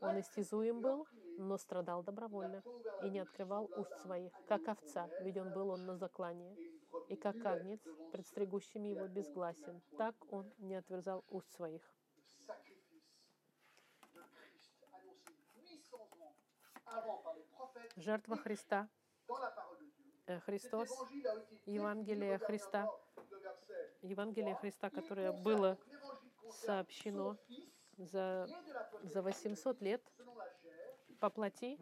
[0.00, 1.06] Он истязуем был,
[1.38, 2.62] но страдал добровольно
[3.02, 6.56] и не открывал уст своих, как овца, ведь он был он на заклании,
[7.08, 7.80] и как агнец,
[8.12, 11.82] пред стригущими его безгласен, так он не отверзал уст своих.
[17.96, 18.88] Жертва Христа,
[20.26, 20.88] э, Христос,
[21.66, 22.88] Евангелие Христа,
[24.02, 25.78] Евангелие Христа, которое было
[26.50, 27.36] сообщено
[27.96, 28.48] за,
[29.02, 30.02] за 800 лет.
[31.18, 31.78] По плоти.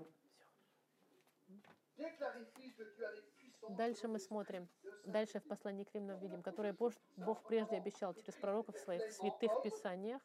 [3.68, 4.68] Дальше мы смотрим.
[5.05, 9.62] Дальше в послании к римлянам видим, которое Бог, прежде обещал через пророков в своих святых
[9.62, 10.23] писаниях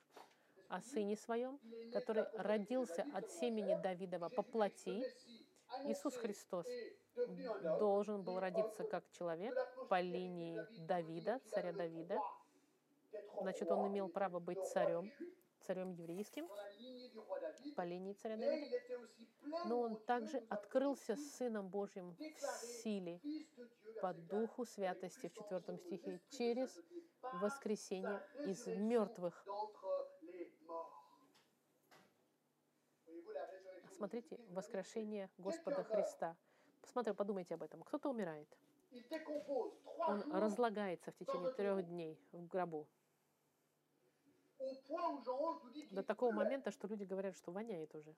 [0.69, 1.59] о Сыне Своем,
[1.91, 5.03] который родился от семени Давидова по плоти.
[5.85, 6.67] Иисус Христос
[7.79, 9.55] должен был родиться как человек
[9.89, 12.19] по линии Давида, царя Давида.
[13.41, 15.11] Значит, он имел право быть царем,
[15.61, 16.47] царем еврейским,
[17.75, 18.77] по линии царя Давида.
[19.65, 23.19] Но он также открылся Сыном Божьим в силе
[24.01, 26.69] по verset 4, Духу святости в четвертом стихе через
[27.41, 29.45] воскресение из мертвых.
[34.03, 36.35] Résurrection de Смотрите, Jésus-Christ, воскрешение Господа Христа.
[36.81, 37.83] Посмотрите, подумайте об этом.
[37.83, 38.47] Кто-то умирает.
[40.07, 42.87] Он разлагается в течение трех дней в гробу.
[44.59, 47.51] au point où Jean 11 nous dit qu'il До такого момента, что люди говорят, что
[47.51, 48.15] воняет уже.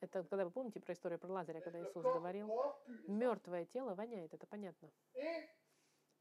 [0.00, 2.48] Это когда вы помните про историю про Лазаря, когда Иисус говорил,
[3.08, 4.90] мертвое тело воняет, это понятно.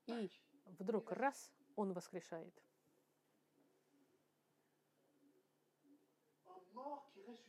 [0.07, 0.31] И
[0.65, 2.53] вдруг раз он воскрешает.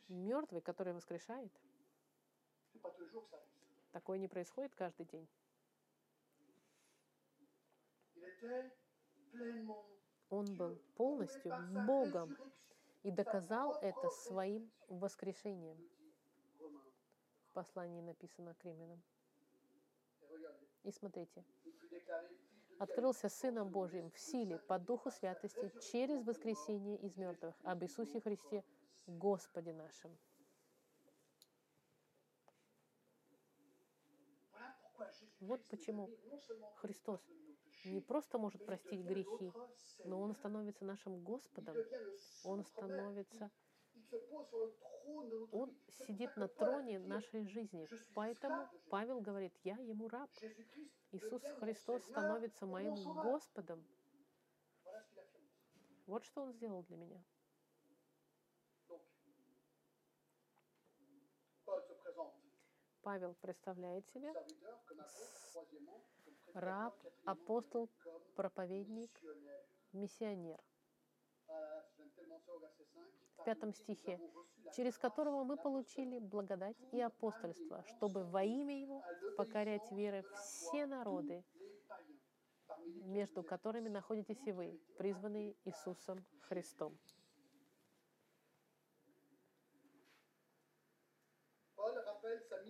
[0.08, 1.52] Мертвый, который воскрешает,
[3.92, 5.28] такое не происходит каждый день.
[10.30, 11.54] Он был полностью
[11.86, 12.36] Богом
[13.02, 15.76] и доказал это своим воскрешением.
[17.48, 19.00] В послании написано к римлянам.
[20.82, 21.44] И смотрите,
[22.78, 28.62] открылся Сыном Божьим в силе по Духу Святости через воскресение из мертвых об Иисусе Христе,
[29.06, 30.16] Господе нашим.
[35.40, 36.10] Вот почему
[36.76, 37.20] Христос
[37.84, 39.52] не просто может простить грехи,
[40.04, 41.76] но Он становится нашим Господом.
[42.44, 43.50] Он становится,
[45.52, 45.76] Он
[46.06, 47.86] сидит на троне нашей жизни.
[48.14, 48.68] Поэтому.
[48.90, 50.30] Павел говорит, я ему раб.
[51.12, 52.94] Иисус Христос становится моим.
[52.94, 53.84] Господом.
[56.06, 57.22] Вот что Он сделал для меня.
[63.06, 64.34] Павел представляет себя
[66.54, 66.92] раб,
[67.24, 67.88] апостол,
[68.34, 69.12] проповедник,
[69.92, 70.60] миссионер,
[71.46, 73.04] Voilà, j'aime tellement ça au verset 5.
[73.38, 74.20] в пятом стихе,
[74.74, 79.04] через которого мы получили благодать и апостольство, чтобы во имя Его
[79.36, 81.44] покорять верой все народы,
[83.04, 86.98] между которыми находитесь и вы, призванные Иисусом Христом.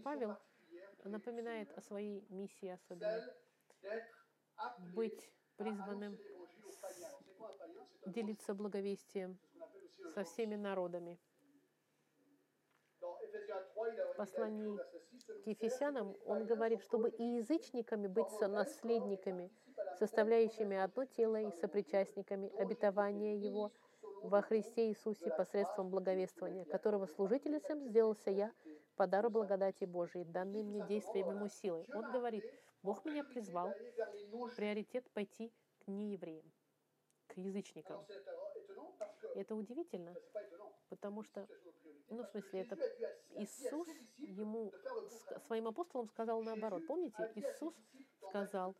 [0.06, 0.36] Павел
[1.02, 3.24] напоминает о своей миссии особенной.
[4.94, 6.16] Быть призванным
[8.06, 9.36] делиться благовестием
[10.14, 11.18] со всеми народами.
[13.00, 14.78] В послании
[15.42, 19.50] К Ефесянам он говорит, чтобы и язычниками быть сонаследниками,
[19.98, 23.72] составляющими одно тело и сопричастниками обетования Его
[24.22, 28.52] во Христе Иисусе посредством благовествования, которого служительницем сделался я
[28.96, 31.86] по дару благодати Божией, данной мне действием Ему силой.
[31.94, 32.44] Он говорит,
[32.82, 33.72] Бог меня призвал,
[34.56, 36.50] приоритет пойти к неевреям,
[37.26, 38.04] к язычникам.
[39.34, 40.14] Это удивительно,
[40.88, 41.46] потому что,
[42.08, 42.76] ну, в смысле, это
[43.36, 44.72] Иисус ему,
[45.46, 46.86] своим апостолам сказал наоборот.
[46.86, 47.74] Помните, Иисус
[48.28, 48.74] сказал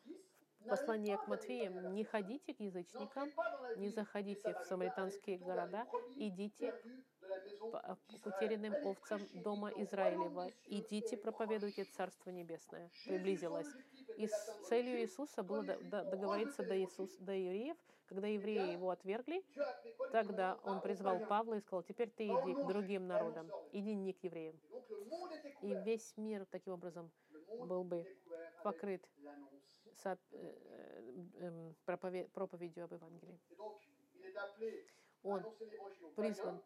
[0.61, 3.31] в послании к Матфеям, не ходите к язычникам,
[3.77, 5.87] не заходите в самаританские города,
[6.17, 6.75] идите
[7.61, 12.91] к утерянным овцам дома Израилева, идите, проповедуйте Царство Небесное.
[13.07, 13.69] Приблизилось.
[14.17, 17.77] И с целью Иисуса было до- до- договориться до, Иисус, до евреев,
[18.07, 19.45] когда евреи его отвергли,
[20.13, 24.23] тогда он призвал Павла и сказал, теперь ты иди к другим народам, иди не к
[24.25, 24.59] евреям.
[25.63, 27.11] И весь мир таким образом
[27.59, 28.07] был бы
[28.63, 29.03] покрыт
[30.05, 31.03] э, э,
[31.41, 33.41] эм, пропове- проповедью об Евангелии.
[35.23, 35.43] Он
[36.14, 36.62] призван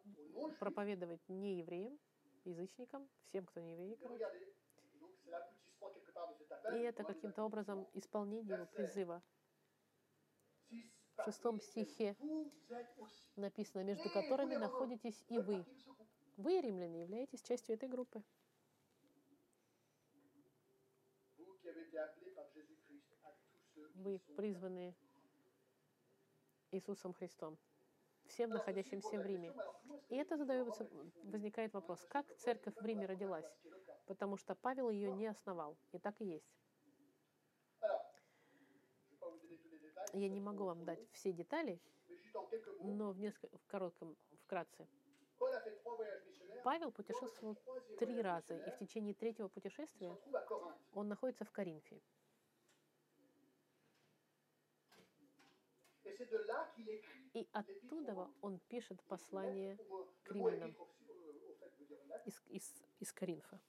[0.58, 1.98] проповедовать не евреям,
[2.44, 4.24] язычникам, всем, кто не евреи, короче.
[6.72, 9.22] И это каким-то образом исполнение его призыва.
[11.16, 12.16] В шестом стихе
[13.36, 15.64] написано, между которыми находитесь и вы.
[16.36, 18.22] Вы, римляне, являетесь частью этой группы.
[23.94, 24.94] Вы призваны
[26.70, 27.58] Иисусом Христом,
[28.30, 29.52] всем находящимся в Риме.
[30.08, 30.88] И это задается,
[31.24, 33.46] возникает вопрос, как церковь в Риме родилась?
[34.06, 35.76] Потому что Павел ее не основал.
[35.92, 36.50] И так и есть.
[40.12, 41.80] Я не могу вам дать все детали,
[42.80, 44.88] но в, несколько, в коротком, вкратце.
[46.64, 47.56] Павел путешествовал
[47.98, 50.16] три раза, и в течение третьего путешествия
[50.92, 52.00] он находится в Коринфе.
[57.34, 59.76] И оттуда он пишет послание
[60.24, 60.76] к римлянам
[62.24, 63.60] из, из, из Коринфа.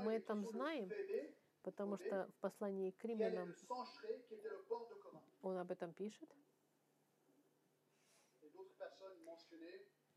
[0.00, 0.90] Мы это знаем,
[1.62, 3.54] потому что в послании к римлянам
[5.42, 6.28] он об этом пишет.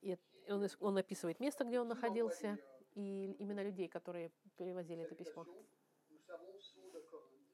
[0.01, 0.17] И
[0.49, 2.57] он, он описывает место, где он находился,
[2.95, 5.45] и имена людей, которые перевозили это письмо.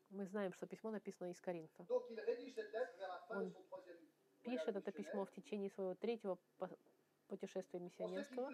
[0.09, 1.85] Мы знаем, что письмо написано из Коринфа.
[3.29, 3.53] Он
[4.43, 6.37] Пишет это письмо в течение своего третьего
[7.27, 8.49] путешествия миссионерского.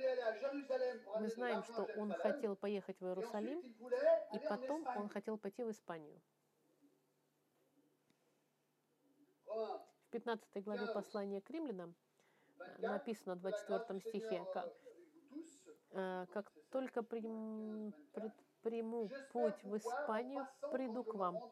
[1.21, 3.59] Мы знаем, что он хотел поехать в Иерусалим,
[4.33, 6.19] и потом он хотел пойти в Испанию.
[9.45, 11.95] В 15 главе послания к римлянам
[12.59, 14.73] э, написано в 24 стихе, как,
[15.91, 17.93] э, как только прим-
[18.65, 21.43] предприму путь в Испанию, приду к вам.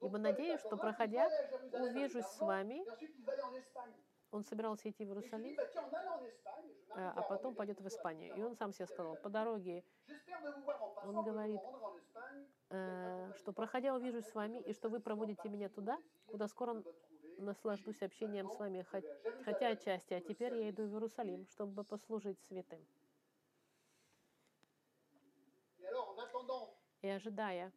[0.00, 1.30] Ибо надеюсь, что проходя,
[1.70, 2.84] увижусь с вами.
[4.30, 5.56] Он собирался идти в Иерусалим,
[6.94, 8.32] а а потом пойдет в Испанию.
[8.32, 9.84] И он сам себе сказал, по дороге,
[11.00, 11.62] Он говорит,
[12.70, 16.84] э, что проходя, увижусь с вами, и что вы проводите меня туда, куда скоро
[17.36, 19.06] наслаждусь общением с вами, хот-
[19.40, 22.86] хотя отчасти, а теперь я иду в Иерусалим, чтобы послужить святым.
[27.06, 27.72] И ожидая,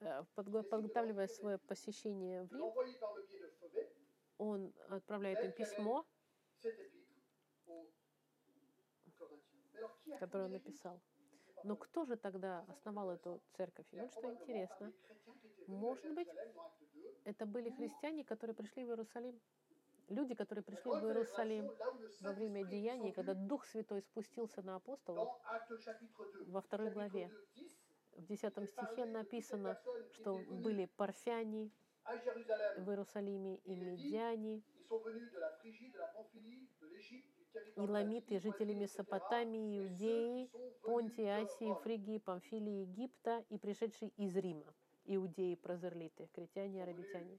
[0.00, 2.70] э, подго- подготавливая свое посещение в Рим,
[4.36, 6.04] он отправляет им письмо,
[10.20, 11.00] которую он написал.
[11.64, 13.86] Но кто же тогда основал эту церковь?
[13.92, 14.92] И вот что интересно.
[15.68, 16.28] Может быть,
[17.24, 19.40] это были христиане, которые пришли в Иерусалим.
[20.08, 21.70] Люди, которые пришли в Иерусалим
[22.20, 25.28] во время деяний, когда Дух Святой спустился на апостолов,
[26.46, 27.30] во второй главе,
[28.12, 29.78] в 10 стихе написано,
[30.12, 31.70] что были парфяне
[32.78, 34.62] в Иерусалиме и медяне,
[37.74, 40.50] Иламиты, жители Месопотамии, Иудеи,
[40.82, 44.72] Понтии, Асии, Фригии, Памфилии, Египта и пришедшие из Рима.
[45.04, 47.38] Иудеи, прозерлиты, критяне, арабитяне.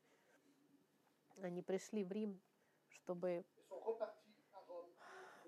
[1.41, 2.41] Они пришли в Рим,
[2.97, 3.45] чтобы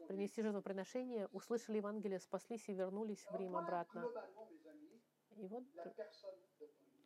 [0.07, 4.11] принести жертвоприношение, услышали Евангелие, спаслись и вернулись в Рим обратно.
[5.37, 5.63] И вот,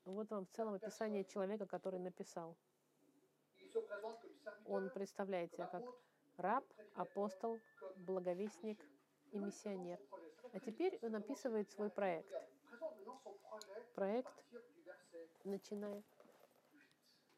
[0.06, 2.56] вот вам в целом описание человека, который написал.
[4.66, 5.84] Он представляет себя как
[6.38, 6.64] раб,
[6.96, 7.60] апостол,
[7.98, 8.80] благовестник
[9.32, 10.00] и миссионер.
[10.54, 12.32] А теперь он описывает свой проект.
[13.96, 14.34] Проект,
[15.44, 16.04] начиная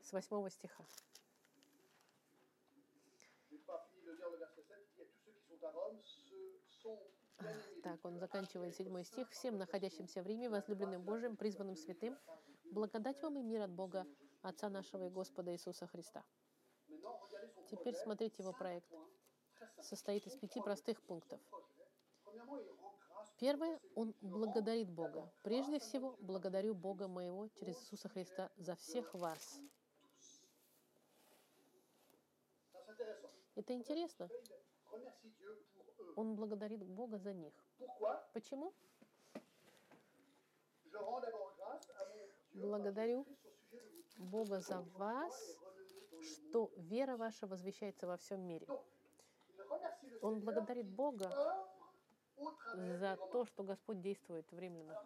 [0.02, 0.86] с восьмого стиха.
[7.84, 9.30] Так, он заканчивает седьмой стих.
[9.30, 12.18] «Всем находящимся в Риме, возлюбленным Божьим, призванным святым,
[12.72, 14.06] благодать вам и мир от Бога,
[14.42, 16.24] Отца нашего и Господа Иисуса Христа».
[17.70, 18.88] Теперь смотрите его проект.
[19.82, 21.40] Состоит из пяти простых пунктов.
[23.38, 25.32] Первое, он благодарит Бога.
[25.44, 29.60] Прежде всего, благодарю Бога моего через Иисуса Христа за всех вас.
[33.56, 34.30] Это интересно.
[36.16, 37.54] Он благодарит Бога за них.
[38.34, 38.74] Почему?
[42.54, 43.26] Благодарю
[44.18, 45.58] Бога за вас,
[46.22, 48.66] что вера ваша возвещается во всем мире.
[50.22, 51.30] Он благодарит Бога
[52.76, 55.04] за то, что Господь действует в римлянах.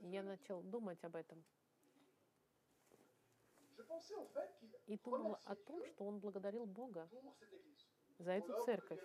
[0.00, 1.44] Я начал думать об этом.
[4.86, 7.08] И думал о том, что он благодарил Бога
[8.20, 9.00] за эту церковь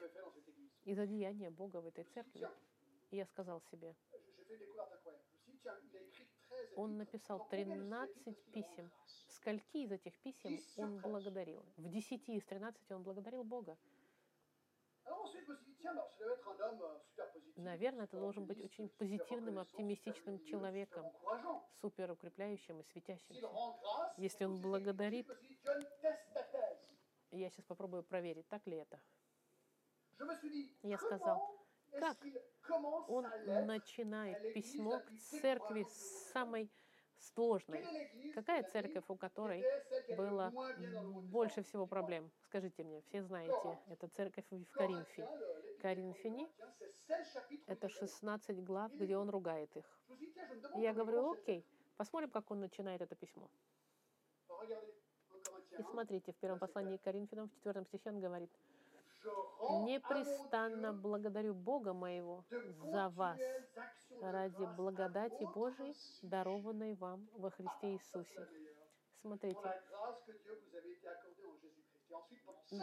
[0.84, 2.48] и за деяние Бога в этой церкви.
[3.12, 3.96] И я сказал себе,
[6.76, 8.92] он написал 13 писем.
[9.30, 11.64] Скольки из этих писем он благодарил?
[11.78, 13.78] В 10 из 13 он благодарил Бога.
[17.56, 21.06] Наверное, это должен быть очень позитивным, оптимистичным человеком,
[21.80, 23.48] супер укрепляющим и светящимся.
[24.18, 25.28] Если он благодарит,
[27.40, 29.00] я сейчас попробую проверить, так ли это.
[30.84, 31.66] Я сказал,
[32.00, 32.18] как
[33.08, 33.26] он
[33.66, 35.86] начинает письмо к церкви
[36.32, 36.72] самой
[37.18, 37.86] сложной.
[38.34, 39.64] Какая церковь, у которой
[40.16, 40.52] было
[41.24, 42.32] больше всего проблем?
[42.42, 45.28] Скажите мне, все знаете, это церковь в Коринфе.
[45.82, 46.50] Коринфяне—
[47.68, 50.00] это 16 глав, где он ругает их.
[50.76, 51.66] И я говорю, окей,
[51.98, 53.50] посмотрим, как он начинает это письмо.
[55.78, 58.52] И смотрите, в первом послании к Коринфянам, в четвертом стихе он говорит,
[59.84, 62.44] «Непрестанно благодарю Бога моего
[62.84, 63.40] за вас,
[64.22, 68.48] ради благодати Божией, дарованной вам во Христе Иисусе».
[69.22, 69.82] Смотрите.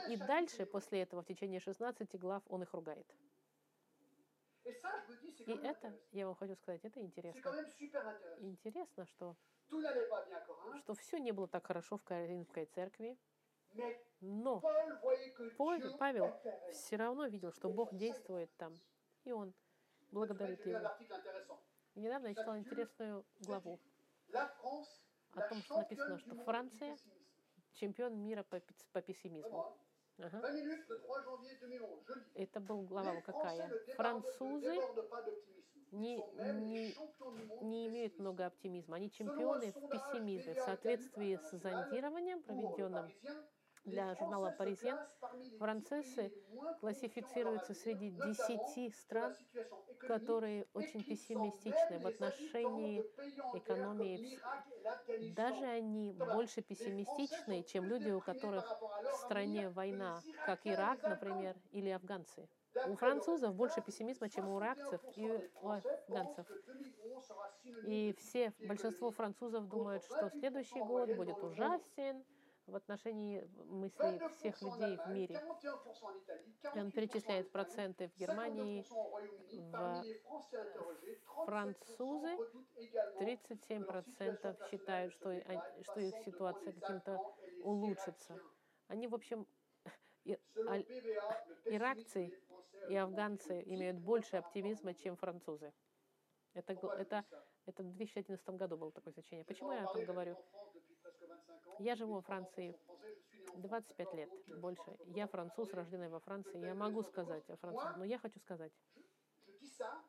[0.09, 3.07] И дальше, после этого, в течение 16 глав, он их ругает.
[4.65, 7.41] И это, я вам хочу сказать, это интересно.
[8.39, 9.37] Интересно, что,
[10.79, 13.19] что все не было так хорошо в Коринфской церкви,
[14.21, 16.41] но Павел, Павел
[16.73, 18.79] все равно видел, что Бог действует там,
[19.25, 19.55] и он
[20.11, 20.81] благодарит его.
[21.95, 23.79] Недавно я читал интересную главу
[24.33, 26.97] о том, что написано, что Франция
[27.75, 28.61] чемпион мира по,
[28.93, 29.77] по пессимизму.
[30.19, 30.43] Ага.
[32.35, 33.71] Это был глава какая?
[33.97, 34.79] Французы
[35.93, 36.95] не, не,
[37.63, 38.97] не имеют много оптимизма.
[38.97, 40.55] Они чемпионы в пессимизме.
[40.55, 43.11] В соответствии с зондированием, проведенным
[43.85, 44.97] для журнала «Паризьен»,
[45.59, 46.33] французы
[46.81, 49.35] классифицируются среди 10 стран,
[49.99, 53.05] которые очень пессимистичны в отношении
[53.55, 54.39] экономии.
[55.35, 61.91] Даже они больше пессимистичны, чем люди, у которых в стране война, как Ирак, например, или
[61.91, 62.49] афганцы.
[62.89, 66.47] У французов больше пессимизма, чем у иракцев и у афганцев.
[67.87, 72.25] И все, большинство французов думают, что следующий год будет ужасен,
[72.67, 75.43] в отношении мыслей всех людей в мире.
[76.75, 78.87] И он перечисляет проценты в Германии,
[79.51, 80.05] в
[81.45, 82.37] французы
[83.21, 85.41] 37% считают, что,
[85.83, 87.21] что их ситуация каким-то
[87.63, 88.39] улучшится.
[88.89, 89.47] Они, в общем,
[91.65, 92.33] иракцы
[92.89, 95.73] И афганцы имеют больше оптимизма, чем французы.
[96.55, 97.25] Это, это,
[97.67, 99.45] это в 2011 году было такое значение.
[99.45, 100.37] Почему я о этом говорю?
[101.79, 102.77] Я живу во Франции
[103.57, 104.31] 25 лет,
[104.61, 104.97] больше.
[105.07, 106.61] Я француз, рожденный во Франции.
[106.61, 108.73] Я могу сказать о Франции, но я хочу сказать,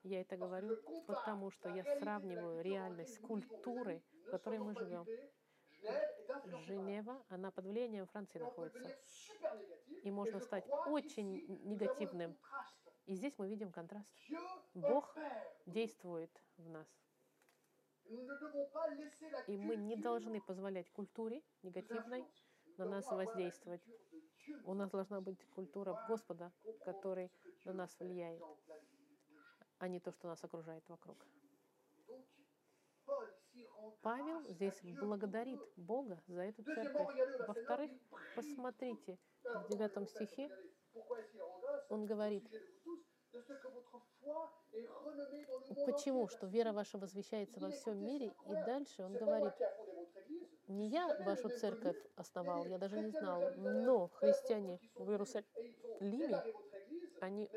[0.04, 5.06] я это говорю, потому что я сравниваю реальность культуры, в которой мы живем.
[6.66, 8.96] Женева, она под влиянием Франции находится.
[10.04, 12.38] И можно стать очень негативным.
[13.06, 14.14] И здесь мы видим контраст.
[14.74, 15.16] Бог
[15.66, 16.88] действует в нас.
[19.48, 22.26] И мы не должны позволять культуре негативной
[22.78, 23.82] на нас воздействовать.
[24.66, 26.52] У нас должна быть культура Господа,
[26.84, 27.32] который
[27.66, 28.42] на нас влияет,
[29.80, 31.26] а не то, что нас окружает вокруг.
[34.02, 37.08] Павел здесь благодарит Бога за эту церковь.
[37.48, 37.92] Во-вторых,
[38.36, 40.50] посмотрите, в девятом стихе.
[41.90, 42.44] Он говорит,
[45.86, 49.54] почему, что вера ваша возвещается во всем мире, и дальше он говорит,
[50.68, 56.44] не я вашу церковь основал, я даже не знал, но христиане в Иерусалиме,
[57.22, 57.50] они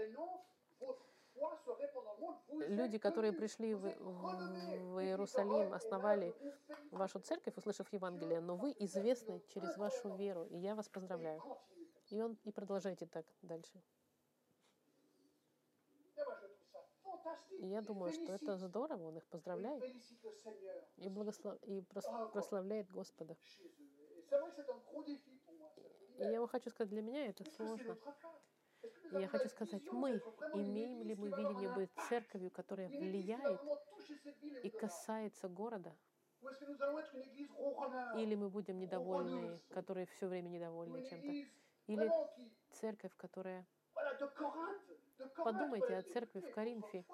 [2.69, 6.35] люди, которые пришли в, в Иерусалим, основали
[6.91, 11.43] вашу церковь, услышав Евангелие, но вы известны через вашу веру, и я вас поздравляю.
[12.11, 13.83] И он и продолжайте так дальше.
[17.59, 19.83] Я думаю, что это здорово, он их поздравляет
[20.97, 21.59] и, благослов...
[21.63, 23.37] и прос- прославляет Господа.
[26.19, 27.97] И я вам хочу сказать, для меня это сложно.
[29.13, 30.21] Я хочу сказать, мы
[30.55, 33.61] имеем ли мы видение быть церковью, которая влияет
[34.63, 35.95] и касается города,
[38.17, 41.49] или мы будем недовольны, которые все время недовольны чем-то,
[41.87, 42.11] или
[42.73, 43.67] церковь, которая...
[45.37, 47.05] Подумайте о церкви в Коринфе.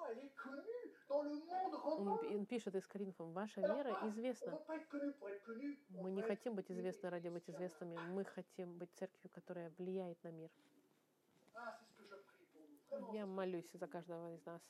[1.09, 4.59] Он, пишет из Коринфом, ваша вера известна.
[5.89, 10.31] Мы не хотим быть известны ради быть известными, мы хотим быть церковью, которая влияет на
[10.31, 10.49] мир.
[13.11, 14.61] Я молюсь за каждого из нас,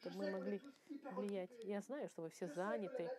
[0.00, 0.60] чтобы мы могли
[1.12, 1.50] влиять.
[1.64, 3.10] Я знаю, что вы все заняты,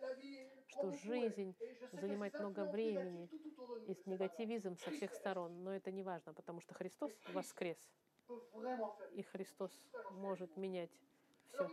[0.66, 1.54] что жизнь
[1.92, 3.28] занимает много времени,
[3.86, 7.78] и негативизм со всех сторон, но это не важно, потому что Христос воскрес,
[9.12, 9.72] и Христос
[10.12, 10.90] может менять
[11.48, 11.68] все.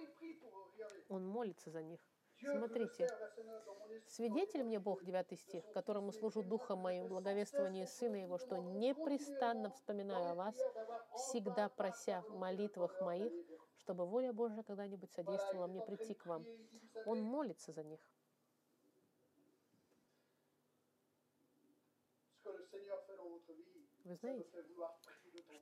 [1.09, 1.99] Он молится за них.
[2.39, 3.07] Смотрите,
[4.07, 10.31] свидетель мне Бог, 9 стих, которому служу духом моим, благовествование Сына Его, что непрестанно вспоминаю
[10.31, 10.55] о вас,
[11.15, 13.33] всегда прося в молитвах моих,
[13.77, 16.45] чтобы воля Божья когда-нибудь содействовала мне прийти к вам.
[17.05, 17.99] Он молится за них.
[24.03, 24.63] Вы знаете,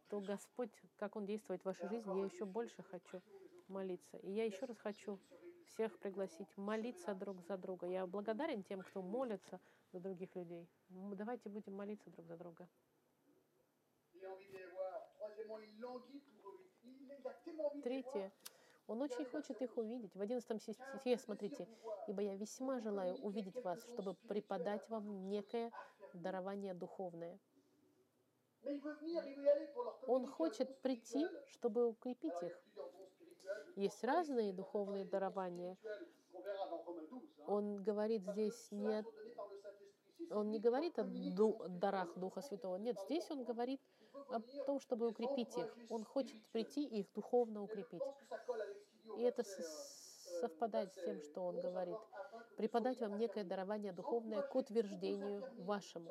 [0.02, 3.22] что Господь, как Он действует в вашей жизни, я еще больше хочу
[3.68, 4.18] молиться.
[4.18, 5.20] И я еще раз хочу
[5.66, 7.88] всех пригласить молиться друг за друга.
[7.88, 9.60] Я благодарен тем, кто молится
[9.92, 10.70] за других людей.
[10.90, 12.68] Давайте будем молиться друг за друга.
[17.84, 18.32] Третье.
[18.88, 20.16] Он очень хочет их увидеть.
[20.16, 21.68] В 11 стихе, смотрите,
[22.08, 25.72] «Ибо я весьма желаю увидеть вас, чтобы преподать вам некое
[26.14, 27.40] дарование духовное».
[30.08, 32.62] Он хочет прийти, чтобы укрепить их.
[33.76, 35.78] Есть разные духовные дарования.
[37.48, 39.04] Он говорит здесь не о-
[40.32, 42.78] он не говорит о ду- дарах Духа Святого.
[42.78, 43.80] Нет, здесь он говорит
[44.30, 45.76] о том, чтобы укрепить их.
[45.90, 48.02] Он хочет прийти и их духовно укрепить.
[49.18, 49.44] И это
[50.42, 51.98] совпадает с тем, что он говорит.
[52.58, 56.10] Преподать вам некое дарование духовное к утверждению вашему.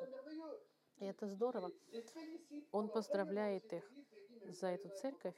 [0.99, 1.71] И это здорово.
[2.71, 3.91] Он поздравляет их
[4.47, 5.35] за эту церковь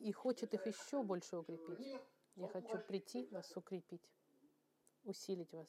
[0.00, 2.00] и хочет их еще больше укрепить.
[2.36, 4.08] Я хочу прийти вас укрепить,
[5.04, 5.68] усилить вас.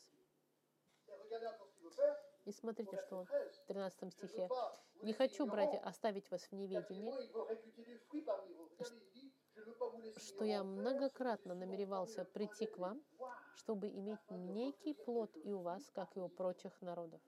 [2.46, 4.50] И смотрите, что он в 13 стихе.
[5.02, 7.14] «Не хочу, братья, оставить вас в неведении,
[10.18, 13.04] что я многократно намеревался прийти к вам,
[13.54, 17.22] чтобы иметь некий плод и у вас, как и у прочих народов.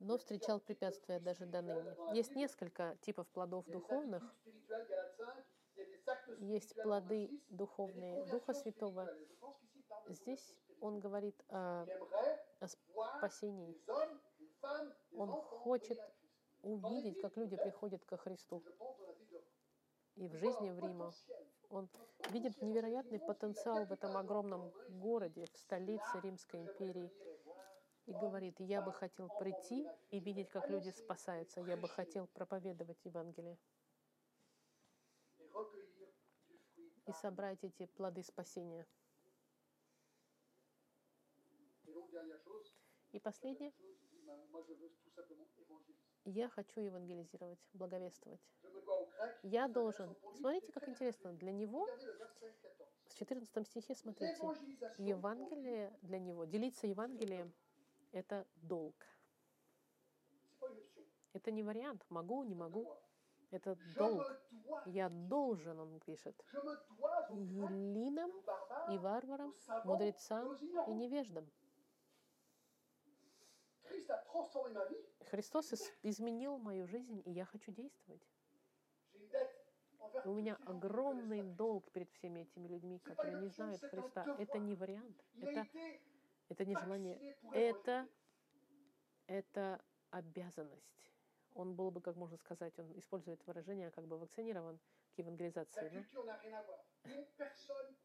[0.00, 1.96] Но встречал препятствия даже до ныне.
[2.12, 4.22] Есть несколько типов плодов духовных.
[6.38, 9.08] Есть плоды духовные Духа Святого.
[10.08, 11.86] Здесь он говорит о,
[12.60, 12.68] о
[13.18, 13.76] спасении.
[15.12, 15.98] Он хочет
[16.62, 18.62] увидеть, как люди приходят ко Христу.
[20.16, 21.12] И в жизни в Рима.
[21.70, 21.88] Он
[22.30, 27.12] видит невероятный потенциал в этом огромном городе, в столице Римской империи.
[28.08, 31.60] И говорит, я бы хотел прийти и видеть, как люди спасаются.
[31.60, 33.58] Я бы хотел проповедовать Евангелие
[37.06, 38.86] и собрать эти плоды спасения.
[43.12, 43.72] И последнее,
[46.24, 48.40] я хочу евангелизировать, благовествовать.
[49.42, 50.16] Я должен.
[50.36, 51.32] Смотрите, как интересно.
[51.34, 53.04] Для него, Regardez le verset 14.
[53.04, 54.34] в 14 стихе, смотрите,
[54.98, 57.52] Евангелие для него, делиться Евангелием–
[58.12, 58.94] это долг.
[61.32, 62.86] Это не вариант, могу, не могу.
[63.50, 64.26] Это долг.
[64.86, 66.36] Я должен, он пишет,
[67.30, 68.30] елинам,
[68.92, 69.54] и варварам,
[69.84, 70.56] мудрецам
[70.88, 71.50] и невеждам.
[75.30, 78.22] Христос ис- изменил мою жизнь, и я хочу действовать.
[80.24, 84.24] У меня огромный долг перед всеми этими людьми, которые не знают Христа.
[84.38, 85.66] Это не вариант, это,
[86.48, 88.06] это не желание, это,
[89.26, 89.80] это
[90.10, 91.12] обязанность.
[91.54, 94.78] Он был бы, как можно сказать, он использует выражение, как бы вакцинирован
[95.14, 96.06] к евангелизации.
[97.36, 97.96] personne,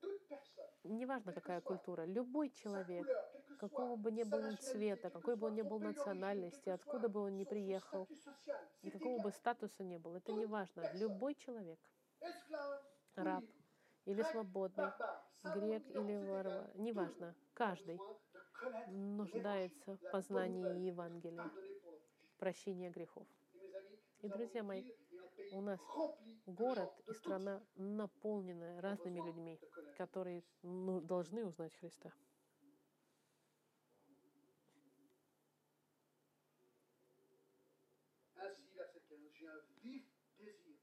[0.83, 3.07] Неважно, какая культура, любой человек,
[3.59, 7.43] какого бы ни был цвета, какой бы он ни был национальности, откуда бы он ни
[7.43, 8.07] приехал,
[8.81, 10.89] и какого бы статуса ни был, это не важно.
[10.93, 11.79] Любой человек,
[13.15, 13.43] раб
[14.05, 14.91] или свободный,
[15.43, 17.99] грек или варвар, неважно, каждый
[18.87, 21.51] нуждается в познании Евангелия,
[22.37, 23.27] прощения грехов.
[24.21, 24.83] И, друзья мои,
[25.51, 25.79] у нас
[26.45, 29.59] Город и страна наполненная tous, разными людьми,
[29.97, 32.11] которые ну, должны узнать Христа.
[38.35, 40.03] Ainsi, verset 15, j'ai un vif
[40.37, 40.75] désir.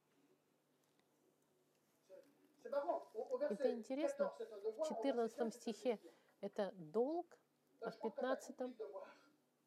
[2.09, 2.24] C'est-
[2.62, 3.03] C'est marrant.
[3.14, 4.24] Au, au verset Это интересно.
[4.31, 5.99] 14, c'est un devoir, В au verset 14 15, c'est un стихе
[6.41, 7.39] это долг,
[7.83, 9.16] а в pense que t'as 15 compris le devoir.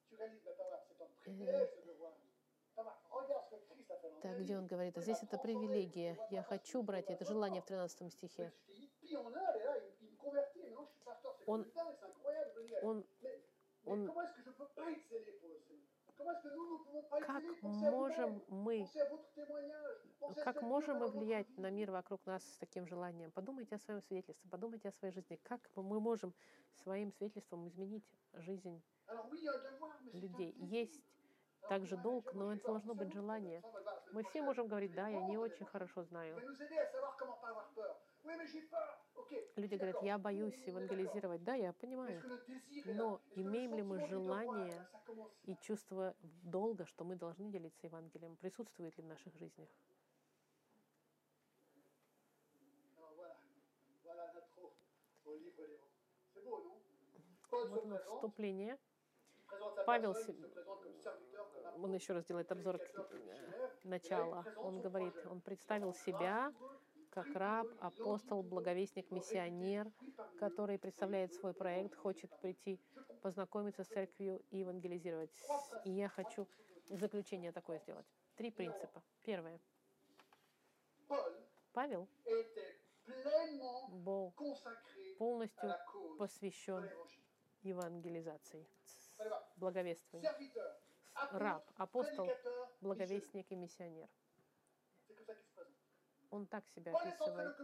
[0.09, 2.14] Tu réalises, mais attends, là, c'est un privilège, ce devoir.
[2.76, 5.38] Attends, là, regarde ce que Christ a fait dans так, где он говорит, здесь это
[5.38, 8.51] привилегия, я хочу, братья, это желание в 13 стихе.
[11.45, 11.66] Он,
[12.84, 13.03] mais
[13.86, 14.09] он-
[17.26, 18.88] как можем мы,
[20.43, 23.32] как можем мы влиять на мир вокруг нас с таким желанием?
[23.32, 25.39] Подумайте о своем свидетельстве, подумайте о своей жизни.
[25.43, 26.34] Как мы можем
[26.84, 28.82] своим свидетельством изменить жизнь
[30.14, 30.53] людей?
[30.57, 31.03] Есть
[31.70, 33.64] также долг, но это должно быть желание.
[34.11, 36.36] Мы все можем говорить, да, я не очень хорошо знаю.
[39.55, 41.43] Люди говорят, я боюсь евангелизировать.
[41.43, 42.21] Да, я понимаю.
[42.86, 44.88] Но имеем ли мы желание
[45.43, 49.69] и чувство долга, что мы должны делиться Евангелием, присутствует ли в наших жизнях?
[57.51, 58.78] Вот вступление.
[59.86, 60.15] Павел
[61.78, 64.45] Он еще раз делает обзор э, начала.
[64.57, 66.53] Он говорит, он представил себя
[67.14, 69.91] как раб, апостол, благовестник, миссионер,
[70.39, 72.82] который представляет свой проект, хочет прийти
[73.22, 75.30] познакомиться с церковью и евангелизировать.
[75.86, 76.47] И я хочу
[76.89, 78.07] заключение такое сделать.
[78.36, 79.03] Три принципа.
[79.24, 79.59] Первое.
[81.72, 82.09] Павел
[83.89, 84.34] был
[85.20, 85.72] полностью
[86.18, 86.89] посвящен
[87.61, 88.68] евангелизации,
[89.57, 90.32] благовествованию.
[91.32, 92.28] Раб, апостол,
[92.82, 94.09] благовестник и миссионер.
[96.34, 97.55] Он так себя описывает.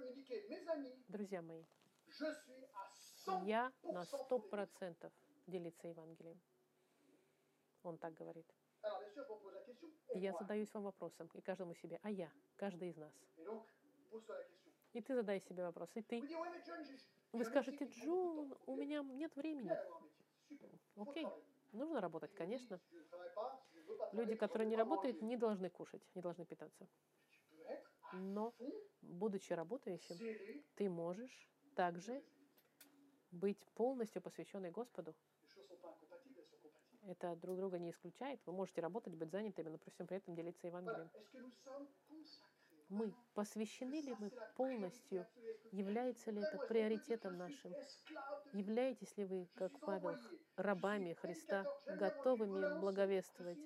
[1.08, 1.64] Друзья мои,
[2.06, 2.88] je suis à
[3.26, 5.12] 100 я на сто процентов
[5.48, 6.40] делиться Евангелием.
[7.82, 8.46] Он так говорит.
[10.14, 13.12] И я задаюсь вам вопросом, и каждому себе, а я, каждый из нас.
[14.94, 16.22] И ты задай себе вопрос, и ты.
[17.32, 18.64] Вы скажете, Джон, temps.
[18.68, 19.72] у меня нет времени.
[20.96, 21.28] Окей,
[21.72, 22.80] нужно работать, конечно.
[24.12, 26.88] Люди, которые не работают, не должны кушать, не должны питаться.
[28.14, 28.54] Но,
[29.02, 30.18] будучи работающим,
[30.76, 32.24] ты можешь также
[33.32, 35.16] быть полностью посвященной Господу.
[37.08, 38.40] Это друг друга не исключает.
[38.46, 40.68] Вы можете работать, быть занятыми, но при всем при этом делиться.
[40.68, 41.10] Евангелием.
[42.90, 45.26] Мы посвящены ли мы полностью?
[45.72, 47.74] Является ли это приоритетом нашим?
[48.52, 50.18] Являетесь ли вы, как Павел,
[50.56, 53.60] рабами Христа, готовыми благовествовать,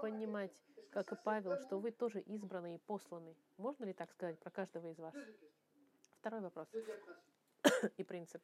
[0.00, 0.52] понимать,
[0.90, 3.36] как и Павел, что вы тоже избраны и посланы?
[3.56, 5.14] Можно ли так сказать про каждого из вас?
[6.18, 6.68] Второй вопрос
[7.96, 8.42] и принцип.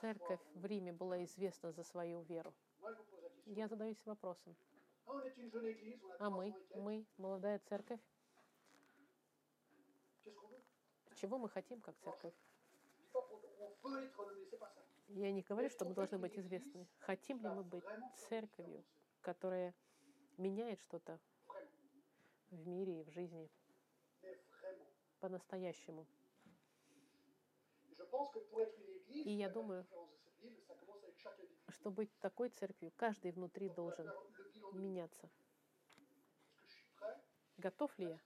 [0.00, 2.54] Церковь в Риме была известна за свою веру.
[3.46, 4.56] Я задаюсь вопросом,
[6.18, 6.80] а мы, 300 et quelques.
[6.80, 8.00] мы, молодая церковь,
[11.14, 12.34] чего мы хотим как церковь?
[15.08, 16.86] Я не говорю, что мы должны быть известны.
[16.98, 17.84] Хотим ли мы быть
[18.28, 18.84] церковью,
[19.20, 19.74] которая
[20.36, 21.18] меняет что-то
[22.50, 23.50] в мире и в жизни
[25.20, 26.06] по-настоящему?
[29.08, 29.86] И я думаю.
[31.68, 34.10] Чтобы быть такой церковью, каждый внутри должен
[34.72, 35.28] меняться.
[37.56, 38.20] Готов ли я?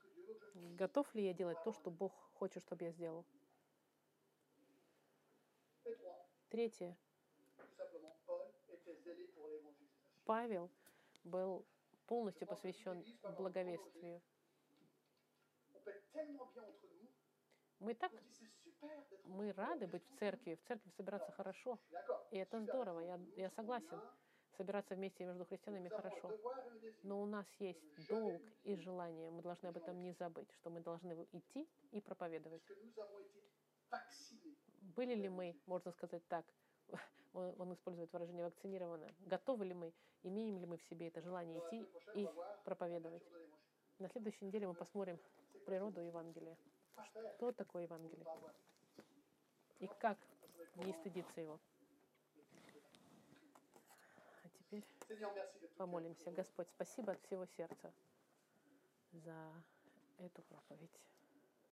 [0.55, 3.25] Готов ли я делать то, что Бог хочет, чтобы я сделал?
[6.51, 6.97] Третье.
[10.25, 10.71] Павел
[11.25, 11.67] был
[12.07, 13.05] полностью посвящен
[13.37, 14.21] благовествию.
[17.79, 18.13] Мы так,
[19.25, 21.79] мы рады быть в церкви, в церкви собираться хорошо.
[22.31, 24.01] И это здорово, я, я согласен.
[24.57, 26.31] Собираться вместе между христианами хорошо.
[27.03, 29.31] Но у нас есть долг и желание.
[29.31, 32.63] Мы должны об этом не забыть, что мы должны идти и проповедовать.
[34.81, 36.45] Были ли мы, можно сказать так,
[37.33, 41.61] он, он использует выражение вакцинировано, готовы ли мы, имеем ли мы в себе это желание
[41.61, 42.29] идти и
[42.65, 43.23] проповедовать.
[43.99, 45.19] На следующей неделе мы посмотрим
[45.67, 46.57] природу Евангелия.
[47.37, 48.27] Что такое Евангелие?
[49.81, 50.19] И как
[50.77, 51.59] не стыдиться его.
[54.45, 54.85] А теперь
[55.77, 56.31] помолимся.
[56.31, 57.93] Господь, спасибо от всего сердца
[59.13, 59.53] за
[60.19, 61.01] эту проповедь.